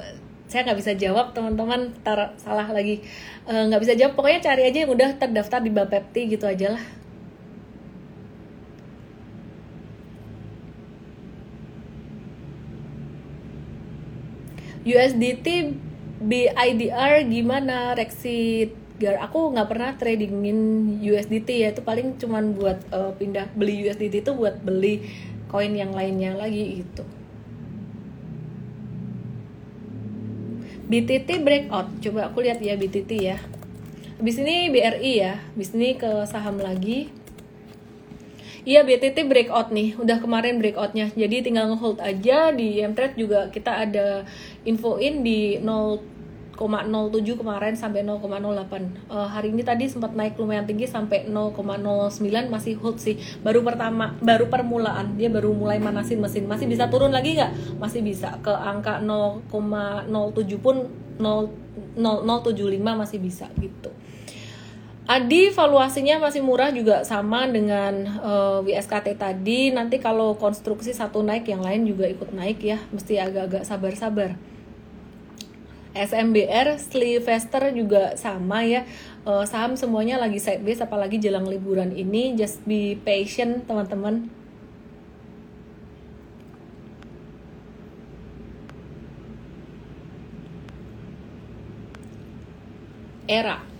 [0.53, 1.89] saya nggak bisa jawab teman-teman.
[2.05, 3.01] Tar salah lagi
[3.49, 4.13] eh, nggak uh, bisa jawab.
[4.13, 6.85] Pokoknya cari aja yang udah terdaftar di Bapepti gitu aja lah.
[14.83, 15.47] USDT
[16.19, 20.59] BIDR gimana Rexit Gar aku nggak pernah tradingin
[21.01, 25.01] USDT ya itu paling cuman buat uh, pindah beli USDT itu buat beli
[25.49, 27.03] koin yang lainnya lagi gitu
[30.93, 31.89] BTT breakout.
[32.05, 33.41] Coba aku lihat ya BTT ya.
[34.21, 35.41] Habis ini BRI ya.
[35.41, 37.09] Habis ini ke saham lagi.
[38.63, 41.09] Iya BTT breakout nih, udah kemarin breakoutnya.
[41.17, 43.49] Jadi tinggal ngehold aja di Mtrade juga.
[43.49, 44.21] Kita ada
[44.69, 45.57] infoin di
[46.53, 52.21] 0,07 kemarin sampai 0,08 uh, eh, hari ini tadi sempat naik lumayan tinggi sampai 0,09
[52.49, 53.17] masih hold sih.
[53.41, 55.17] Baru pertama baru permulaan.
[55.17, 56.45] Dia baru mulai manasin mesin.
[56.45, 57.81] Masih bisa turun lagi nggak?
[57.81, 58.37] Masih bisa.
[58.45, 60.85] Ke angka 0,07 pun
[61.17, 61.49] 0,
[61.97, 63.89] 0, 075 masih bisa gitu.
[65.03, 69.73] Adi valuasinya masih murah juga sama dengan uh, eh, WSKT tadi.
[69.75, 72.79] Nanti kalau konstruksi satu naik, yang lain juga ikut naik ya.
[72.95, 74.52] Mesti agak-agak sabar-sabar.
[75.93, 78.85] SMBR, Sylvester juga sama ya.
[79.23, 82.33] Uh, saham semuanya lagi sideways, apalagi jelang liburan ini.
[82.33, 84.29] Just be patient teman-teman.
[93.23, 93.72] Era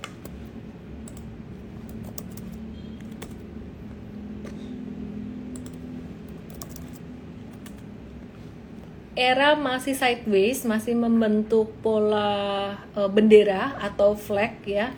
[9.13, 14.89] era masih sideways, masih membentuk pola uh, bendera atau flag ya.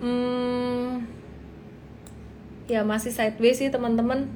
[0.00, 1.04] Hmm,
[2.64, 4.32] ya masih sideways sih teman-teman.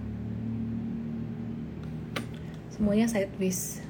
[2.69, 3.81] Semuanya sideways.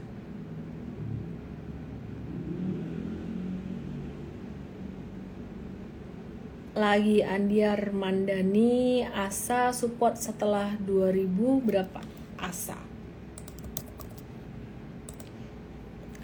[6.79, 11.27] Lagi Andiar Mandani Asa support setelah 2000
[11.67, 12.01] berapa?
[12.39, 12.88] Asa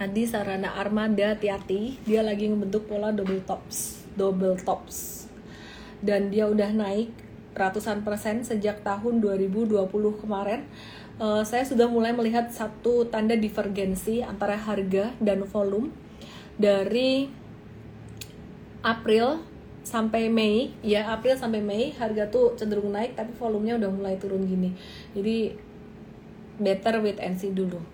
[0.04, 1.96] Adi Sarana Armada hati-hati.
[2.04, 5.24] Dia lagi ngebentuk pola double tops double tops.
[6.04, 7.08] Dan dia udah naik
[7.56, 9.80] ratusan persen sejak tahun 2020
[10.20, 10.68] kemarin.
[11.16, 15.88] Uh, saya sudah mulai melihat satu tanda divergensi antara harga dan volume
[16.60, 17.32] dari
[18.84, 19.40] April
[19.88, 20.76] sampai Mei.
[20.84, 24.76] Ya April sampai Mei harga tuh cenderung naik tapi volumenya udah mulai turun gini.
[25.16, 25.56] Jadi
[26.60, 27.93] better wait and see dulu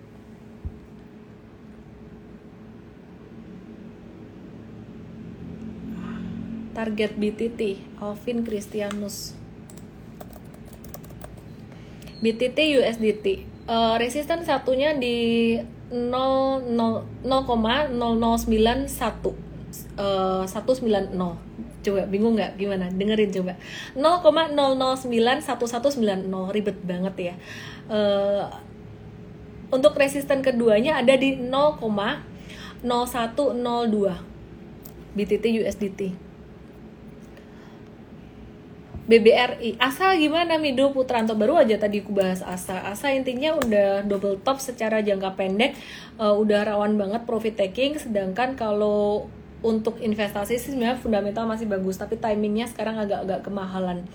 [6.71, 9.41] target BTT Alvin Christianus
[12.21, 13.25] BTT USDT
[13.65, 15.57] uh, resisten satunya di
[15.91, 17.91] 0,0091
[19.99, 21.11] uh, 190
[21.81, 22.61] coba bingung nggak?
[22.61, 22.93] Gimana?
[22.93, 23.57] Dengerin coba.
[23.97, 27.33] 0,0091190 ribet banget ya.
[27.89, 28.45] Uh,
[29.73, 32.85] untuk resisten keduanya ada di 0,0102
[35.17, 36.30] BTT USDT
[39.11, 42.79] BBRI Asa gimana Mido Putranto baru aja tadi aku bahas Asa.
[42.79, 45.75] Asa intinya udah double top secara jangka pendek
[46.15, 49.27] uh, udah rawan banget profit taking sedangkan kalau
[49.59, 54.07] untuk investasi sih sebenarnya fundamental masih bagus tapi timingnya sekarang agak-agak kemahalan.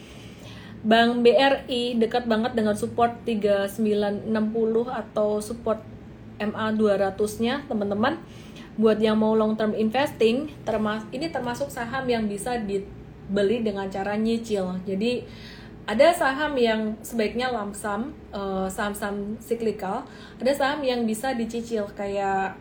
[0.81, 4.33] Bank BRI dekat banget dengan support 3960
[4.89, 5.85] atau support
[6.41, 8.17] MA 200-nya teman-teman.
[8.81, 12.85] Buat yang mau long term investing termas ini termasuk saham yang bisa di
[13.31, 14.83] beli dengan cara nyicil.
[14.87, 15.27] Jadi
[15.87, 20.03] ada saham yang sebaiknya lamsam, uh, saham-saham siklikal,
[20.43, 22.59] ada saham yang bisa dicicil kayak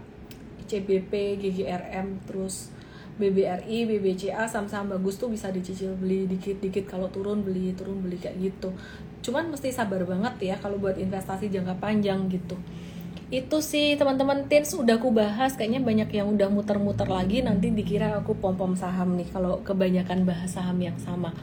[0.70, 2.70] CBP, GGRM, terus
[3.16, 8.38] BBRI, BBCA, saham-saham bagus tuh bisa dicicil beli dikit-dikit kalau turun beli, turun beli kayak
[8.38, 8.76] gitu.
[9.26, 12.60] Cuman mesti sabar banget ya kalau buat investasi jangka panjang gitu.
[13.34, 15.58] Itu sih teman-teman tins udah aku bahas.
[15.58, 17.42] Kayaknya banyak yang udah muter-muter lagi.
[17.42, 21.34] Nanti dikira aku pom-pom saham nih kalau kebanyakan bahas saham yang sama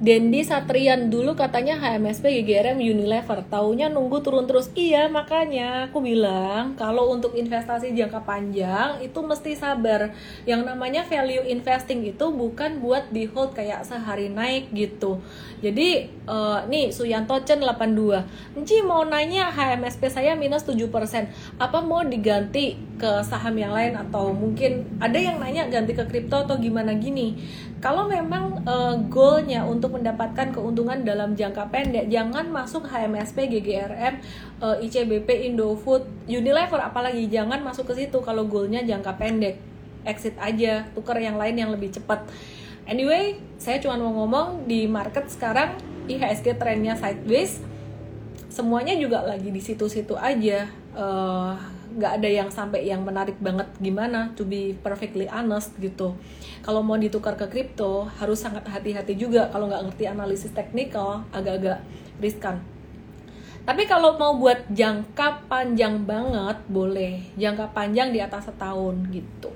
[0.00, 3.44] Dendi Satrian dulu katanya HMSP GGRM Unilever.
[3.52, 4.72] Taunya nunggu turun terus.
[4.72, 10.16] Iya makanya aku bilang kalau untuk investasi jangka panjang itu mesti sabar.
[10.48, 15.20] Yang namanya value investing itu bukan buat di hold kayak sehari naik gitu.
[15.60, 20.80] Jadi uh, nih Suyanto Chen 82 Enci mau nanya HMSP saya minus 7%
[21.60, 24.00] apa mau diganti ke saham yang lain?
[24.00, 27.36] Atau mungkin ada yang nanya ganti ke kripto atau gimana gini
[27.80, 34.20] kalau memang uh, goalnya untuk mendapatkan keuntungan dalam jangka pendek jangan masuk HMSP, GGRM,
[34.60, 39.56] uh, eh, ICBP, Indofood, Unilever apalagi jangan masuk ke situ kalau goalnya jangka pendek.
[40.04, 42.28] Exit aja tukar yang lain yang lebih cepat.
[42.84, 47.64] Anyway saya cuma mau ngomong di market sekarang IHSG trennya sideways
[48.50, 51.54] semuanya juga lagi di situ-situ aja uh,
[51.90, 56.14] nggak ada yang sampai yang menarik banget gimana to be perfectly honest gitu.
[56.62, 61.82] Kalau mau ditukar ke kripto harus sangat hati-hati juga kalau nggak ngerti analisis teknikal agak-agak
[62.22, 62.62] riskan.
[63.66, 67.20] Tapi kalau mau buat jangka panjang banget boleh.
[67.36, 69.52] Jangka panjang di atas setahun gitu.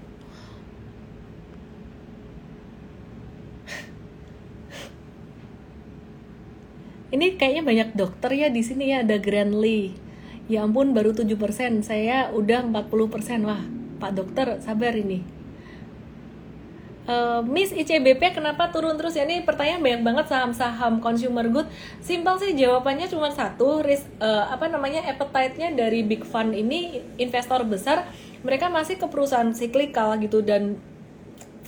[7.16, 10.03] Ini kayaknya banyak dokter ya di sini ya ada Grand Lee
[10.44, 11.32] ya ampun baru 7%
[11.80, 13.62] saya udah 40% wah
[14.00, 15.24] pak dokter sabar ini.
[17.04, 19.12] Uh, Miss ICBP kenapa turun terus?
[19.12, 21.68] Ya ini pertanyaan banyak banget saham-saham consumer good.
[22.00, 23.84] Simpel sih jawabannya cuma satu.
[23.84, 28.08] Risk uh, apa namanya appetite-nya dari big fund ini investor besar
[28.40, 30.40] mereka masih ke perusahaan cyclical gitu.
[30.40, 30.80] Dan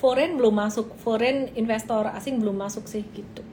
[0.00, 3.44] foreign belum masuk foreign investor asing belum masuk sih gitu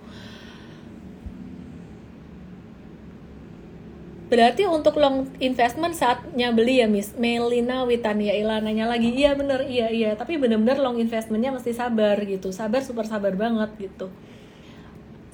[4.33, 7.13] Berarti untuk long investment saatnya beli ya Miss.
[7.13, 9.13] Melina Witania Ilananya lagi.
[9.13, 9.61] Iya bener.
[9.69, 10.17] Iya iya.
[10.17, 12.49] Tapi bener-bener long investmentnya mesti sabar gitu.
[12.49, 14.09] Sabar super sabar banget gitu.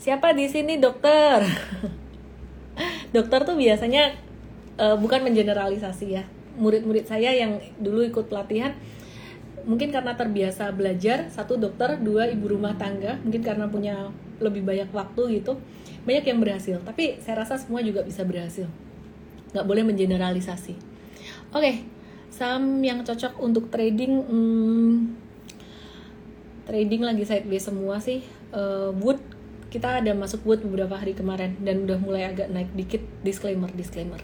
[0.03, 0.75] Siapa di sini?
[0.75, 1.47] Dokter.
[3.15, 4.19] Dokter tuh biasanya
[4.75, 6.27] uh, bukan mengeneralisasi ya.
[6.59, 8.75] Murid-murid saya yang dulu ikut pelatihan
[9.63, 14.07] mungkin karena terbiasa belajar satu dokter dua ibu rumah tangga mungkin karena punya
[14.39, 15.55] lebih banyak waktu gitu
[16.03, 16.83] banyak yang berhasil.
[16.83, 18.67] Tapi saya rasa semua juga bisa berhasil
[19.53, 20.73] nggak boleh mengeneralisasi
[21.53, 21.85] oke okay,
[22.29, 24.93] saham yang cocok untuk trading hmm,
[26.69, 28.21] trading lagi sideways semua sih
[28.53, 29.17] uh, wood
[29.69, 34.21] kita ada masuk wood beberapa hari kemarin dan udah mulai agak naik dikit disclaimer disclaimer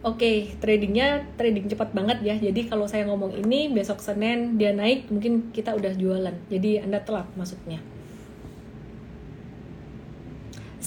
[0.00, 2.32] Oke, okay, tradingnya trading cepat banget ya.
[2.32, 6.32] Jadi kalau saya ngomong ini besok Senin dia naik, mungkin kita udah jualan.
[6.48, 7.84] Jadi Anda telat masuknya.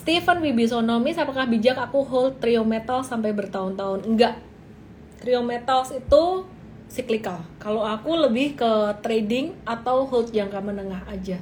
[0.03, 4.03] Stephen Wibisono, Miss apakah bijak aku hold trio metal sampai bertahun-tahun?
[4.03, 4.35] Enggak.
[5.23, 6.43] Trio metals itu
[6.91, 7.39] cyclical.
[7.55, 11.39] Kalau aku lebih ke trading atau hold jangka menengah aja.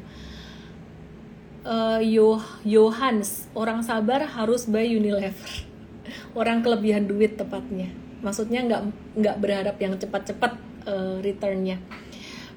[1.66, 5.66] Uh, Yo Johans, orang sabar harus buy Unilever.
[6.38, 7.90] Orang kelebihan duit tepatnya.
[8.22, 8.82] Maksudnya nggak
[9.18, 10.54] nggak berharap yang cepat-cepat
[10.86, 11.82] uh, returnnya.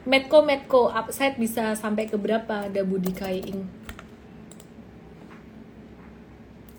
[0.05, 2.68] Medco Medco upside bisa sampai ke berapa?
[2.68, 3.84] Ada Budi Kaiing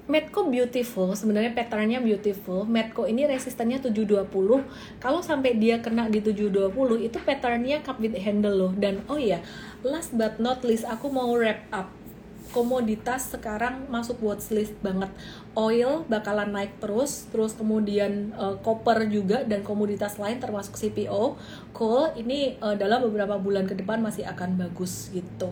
[0.06, 2.62] Medco beautiful, sebenarnya patternnya beautiful.
[2.62, 4.30] Medco ini resistennya 720.
[5.02, 8.74] Kalau sampai dia kena di 720 itu patternnya cup with handle loh.
[8.78, 9.42] Dan oh iya,
[9.82, 11.90] last but not least aku mau wrap up.
[12.54, 15.10] Komoditas sekarang masuk watchlist banget.
[15.58, 21.34] Oil bakalan naik terus, terus kemudian uh, copper juga dan komoditas lain termasuk CPO.
[21.74, 25.50] Coal ini uh, dalam beberapa bulan ke depan masih akan bagus gitu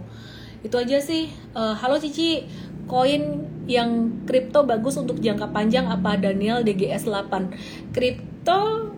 [0.64, 1.28] itu aja sih
[1.60, 2.48] uh, halo Cici
[2.90, 8.92] koin yang kripto bagus untuk jangka panjang apa Daniel DGS 8 kripto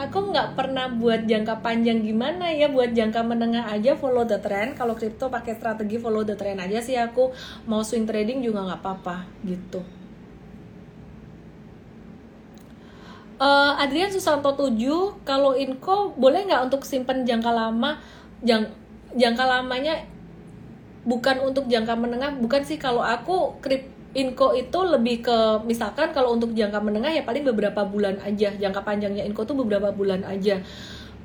[0.00, 4.78] aku nggak pernah buat jangka panjang gimana ya buat jangka menengah aja follow the trend.
[4.78, 7.34] Kalau kripto pakai strategi follow the trend aja sih aku.
[7.68, 9.82] Mau swing trading juga nggak apa-apa gitu.
[13.40, 17.96] Uh, Adrian Susanto 7 kalau info boleh nggak untuk simpan jangka lama?
[18.44, 18.68] Jang,
[19.16, 20.04] jangka lamanya
[21.10, 22.78] bukan untuk jangka menengah bukan sih.
[22.78, 27.82] Kalau aku krip Inko itu lebih ke misalkan kalau untuk jangka menengah ya paling beberapa
[27.82, 28.54] bulan aja.
[28.54, 30.62] Jangka panjangnya Inko tuh beberapa bulan aja.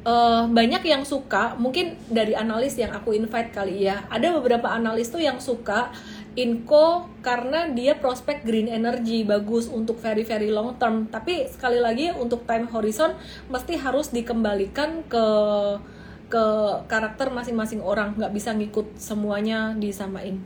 [0.06, 4.06] Uh, banyak yang suka mungkin dari analis yang aku invite kali ya.
[4.10, 5.90] Ada beberapa analis tuh yang suka
[6.38, 11.10] Inco karena dia prospek green energy bagus untuk very very long term.
[11.10, 13.18] Tapi sekali lagi untuk time horizon
[13.50, 15.26] mesti harus dikembalikan ke
[16.26, 16.46] ke
[16.90, 20.42] karakter masing-masing orang nggak bisa ngikut semuanya disamain.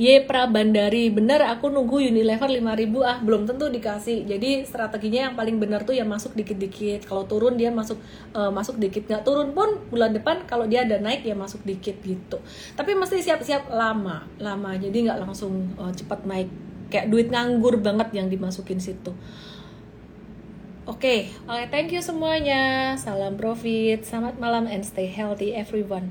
[0.00, 1.12] Ye Prabandari.
[1.12, 2.64] Bener aku nunggu Unilever 5000
[3.04, 4.24] ah belum tentu dikasih.
[4.24, 7.04] Jadi strateginya yang paling benar tuh ya masuk dikit-dikit.
[7.04, 8.00] Kalau turun dia masuk
[8.32, 9.04] uh, masuk dikit.
[9.04, 12.40] Nggak turun pun bulan depan kalau dia ada naik ya masuk dikit gitu.
[12.72, 14.70] Tapi mesti siap-siap lama lama.
[14.80, 16.48] Jadi nggak langsung uh, cepat naik.
[16.88, 19.12] Kayak duit nganggur banget yang dimasukin situ
[20.82, 21.18] Oke, okay.
[21.46, 22.98] okay, thank you semuanya.
[22.98, 26.10] Salam profit, selamat malam and stay healthy everyone.